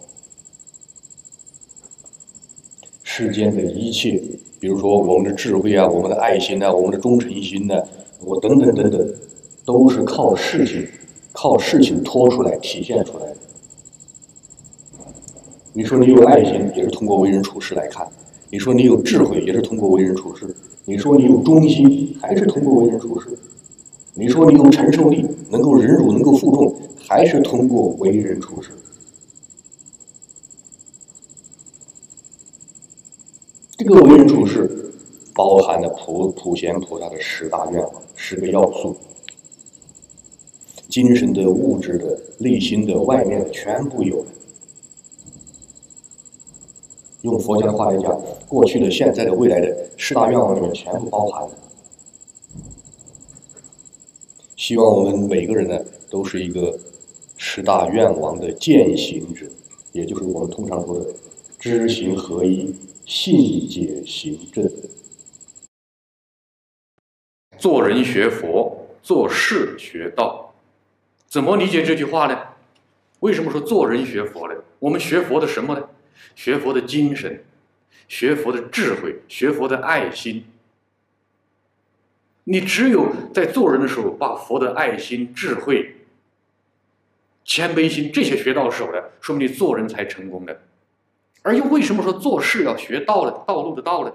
[3.04, 4.24] 世间的一切。
[4.58, 7.76] 比如说，我们的智慧啊，我们的爱心啊，我们的忠诚心呢，
[8.22, 9.14] 我等等等等，
[9.66, 10.88] 都是靠事情，
[11.34, 13.38] 靠事情拖出来、体现出来的。
[15.74, 18.05] 你说你有爱心，也是通过为人处事来看；
[18.49, 20.45] 你说你有智慧，也是通过为人处事；
[20.84, 23.30] 你说你有忠心，还是通过为人处事；
[24.13, 26.76] 你说你有承受力，能够忍辱，能够负重，
[27.07, 28.72] 还是通过为人处事。
[33.78, 34.91] 这个为人处事，
[35.34, 38.93] 包含了普普贤菩萨的十大愿望、十个要素，
[40.89, 44.26] 精神的、物质的、内心的、外面的，全部有。
[47.22, 51.47] 用佛家的话来讲，过去的、现在的、未来的十大愿望里面全部包含。
[54.55, 56.78] 希望我们每个人呢，都是一个
[57.38, 59.45] 十大愿望的践行者，
[59.91, 61.05] 也就是我们通常说的
[61.59, 62.76] 知行合一。
[63.03, 64.72] 信解行正，
[67.57, 70.53] 做人学佛，做事学道，
[71.28, 72.39] 怎么理解这句话呢？
[73.19, 74.53] 为什么说做人学佛呢？
[74.80, 75.89] 我们学佛的什么呢？
[76.36, 77.43] 学佛的精神，
[78.07, 80.45] 学佛的智慧，学佛的爱心。
[82.43, 85.97] 你只有在做人的时候，把佛的爱心、智慧、
[87.43, 90.61] 谦卑心这些学到手了，说明你做人才成功的。
[91.43, 93.43] 而又为什么说做事要学道呢？
[93.47, 94.13] 道路的道呢？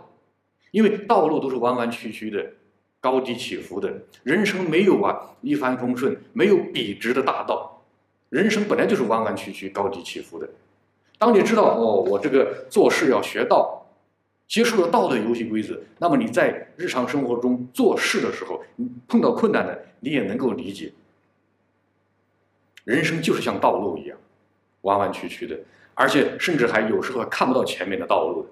[0.72, 2.52] 因为道路都是弯弯曲曲的，
[3.00, 4.02] 高低起伏的。
[4.24, 7.82] 人生没有啊一帆风顺，没有笔直的大道。
[8.28, 10.48] 人生本来就是弯弯曲曲、高低起伏的。
[11.18, 13.86] 当你知道哦，我这个做事要学道，
[14.46, 20.92] 接受了道的游戏规则，那么你在日常生活中做事的时候，你碰到困难的，你也能够理解。
[22.84, 24.16] 人生就是像道路一样，
[24.82, 25.58] 弯弯曲曲的。
[25.94, 28.46] 而且甚至还有时候还看不到前面的道路，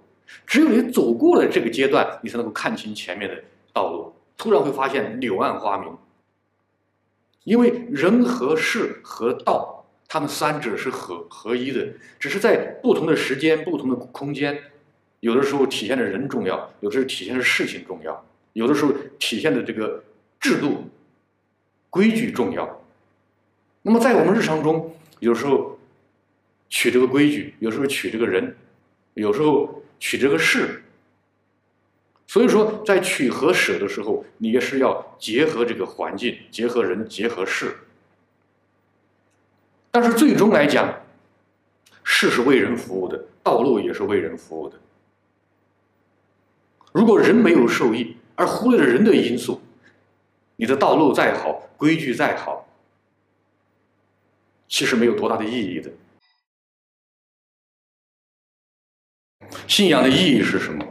[0.46, 4.12] 只有你走过了这个阶段，你才能够看清前面的道路。
[4.36, 5.94] 突然会发现柳暗花明，
[7.44, 9.73] 因为人和事和道，
[10.14, 11.88] 他们三者是合合一的，
[12.20, 14.56] 只是在不同的时间、不同的空间，
[15.18, 20.04] 有的时候体现的人重要，有的时候体现的事情重要，有的时候体现的这个
[20.38, 20.88] 制度
[21.90, 22.80] 规矩重要。
[23.82, 25.80] 那么在我们日常中，有时候
[26.68, 28.56] 取这个规矩，有时候取这个人，
[29.14, 30.84] 有时候取这个事。
[32.28, 37.78] 所以说，在取和舍的时候，你也是要结合这个环境，结合人，结合事。
[39.94, 40.92] 但是最终来讲，
[42.02, 44.76] 事是为人服务的，道路也是为人服务的。
[46.90, 49.62] 如果人没有受益，而忽略了人的因素，
[50.56, 52.66] 你的道路再好，规矩再好，
[54.66, 55.92] 其实没有多大的意义的。
[59.68, 60.84] 信仰的意义是什么？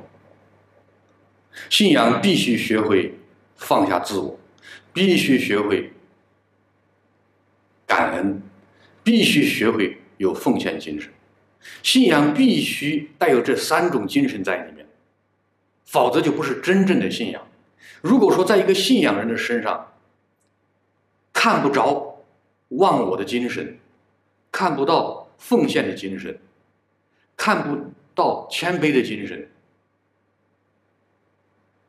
[1.70, 3.20] 信仰必须学会
[3.58, 4.40] 放下自我，
[4.94, 5.92] 必须学会
[7.86, 8.42] 感恩，
[9.04, 11.12] 必须学会有奉献精神。
[11.82, 14.86] 信仰必须带有这三种精神在里面，
[15.86, 17.48] 否则就不是真正的信仰。
[18.02, 19.94] 如果说在一个信仰人的身上
[21.32, 22.22] 看不着
[22.70, 23.80] 忘我的精神，
[24.52, 26.38] 看不到奉献的精神，
[27.38, 29.50] 看不到谦卑的精神，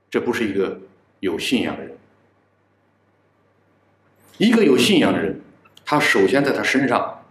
[0.09, 0.81] 这不是一个
[1.19, 1.97] 有信仰的人。
[4.39, 5.41] 一个有信仰的人，
[5.85, 7.25] 他首先在他身上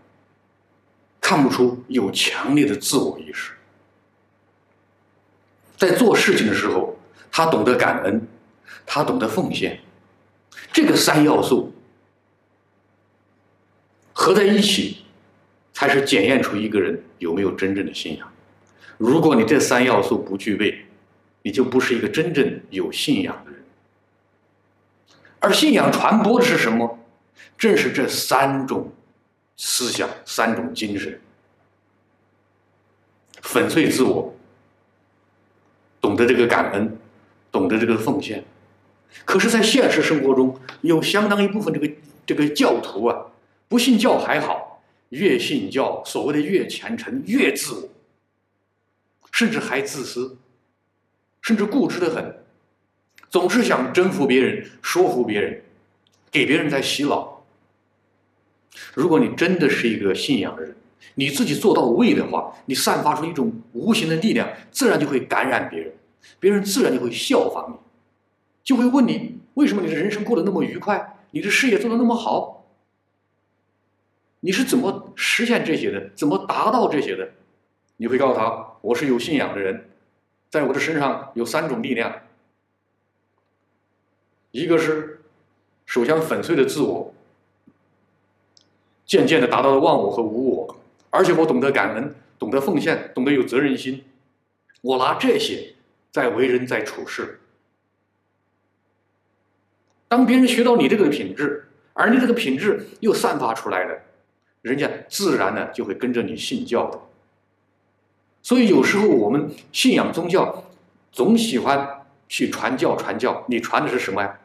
[1.19, 3.53] 看不出有强烈的自我意识，
[5.77, 6.97] 在做事情的时候，
[7.31, 8.27] 他懂得感恩，
[8.85, 9.79] 他懂得奉献，
[10.71, 11.73] 这个三要素
[14.13, 15.05] 合在一起，
[15.73, 18.31] 才是检验出一个人有没有真正的信仰。
[18.97, 20.85] 如果你这三要素不具备，
[21.41, 23.63] 你就不是一个真正有信仰的人。
[25.39, 26.99] 而信仰传播的是什么？
[27.57, 28.91] 正是这三种
[29.55, 31.19] 思想、三种精神：
[33.41, 34.33] 粉碎自我，
[36.01, 36.97] 懂得这个感恩，
[37.51, 38.43] 懂得这个奉献。
[39.25, 41.93] 可是，在现实生活中，有相当一部分这个
[42.25, 43.27] 这个教徒啊，
[43.67, 47.89] 不信教还好，越信教，所谓的越虔诚，越自我。
[49.31, 50.37] 甚至还自私，
[51.41, 52.43] 甚至固执的很，
[53.29, 55.63] 总是想征服别人、说服别人，
[56.33, 57.45] 给别人在洗脑。
[58.93, 60.75] 如果你真的是一个信仰的人，
[61.15, 65.93] 你自己做到位的话，你散发出一种无形的力量，自然就会感染别人，
[66.39, 67.77] 别人自然就会效仿你，
[68.63, 72.65] 就会问你为什么你的人生过得那么愉快，你的事业做得那么好，
[74.39, 76.09] 你是怎么实现这些的？
[76.15, 77.29] 怎么达到这些的？
[77.97, 79.87] 你会告诉他，我是有信仰的人，
[80.49, 82.21] 在我的身上有三种力量，
[84.49, 85.21] 一个是
[85.93, 87.13] 首先粉碎了自我，
[89.05, 90.75] 渐渐的达到了忘我和无我，
[91.11, 94.03] 而且我懂得感恩，懂得奉献，懂得有责任心，
[94.81, 95.75] 我拿这些
[96.09, 97.41] 在为人，在处事。
[100.07, 103.95] 当别人学到你这个品质，而你这个品质又散发出来了，
[104.63, 106.99] 人家自然呢就会跟着你信教的。
[108.41, 110.63] 所以有时候我们信仰宗教，
[111.11, 113.45] 总喜欢去传教传教。
[113.47, 114.39] 你传的是什么呀？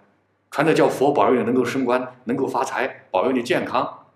[0.50, 4.06] 传的叫佛保佑你能够升官，能够发财，保佑你健康。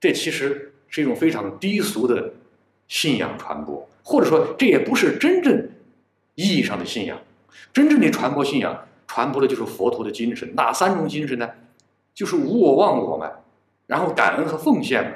[0.00, 2.32] 这其实是一种非常低俗的
[2.88, 5.70] 信仰传播，或者说这也不是真正
[6.34, 7.18] 意义上的信仰。
[7.72, 10.54] 真正的传播信仰，传播的就是佛陀的精神。
[10.54, 11.50] 哪三种精神呢？
[12.14, 13.30] 就是无我、忘我嘛，
[13.86, 15.10] 然后感恩和奉献嘛。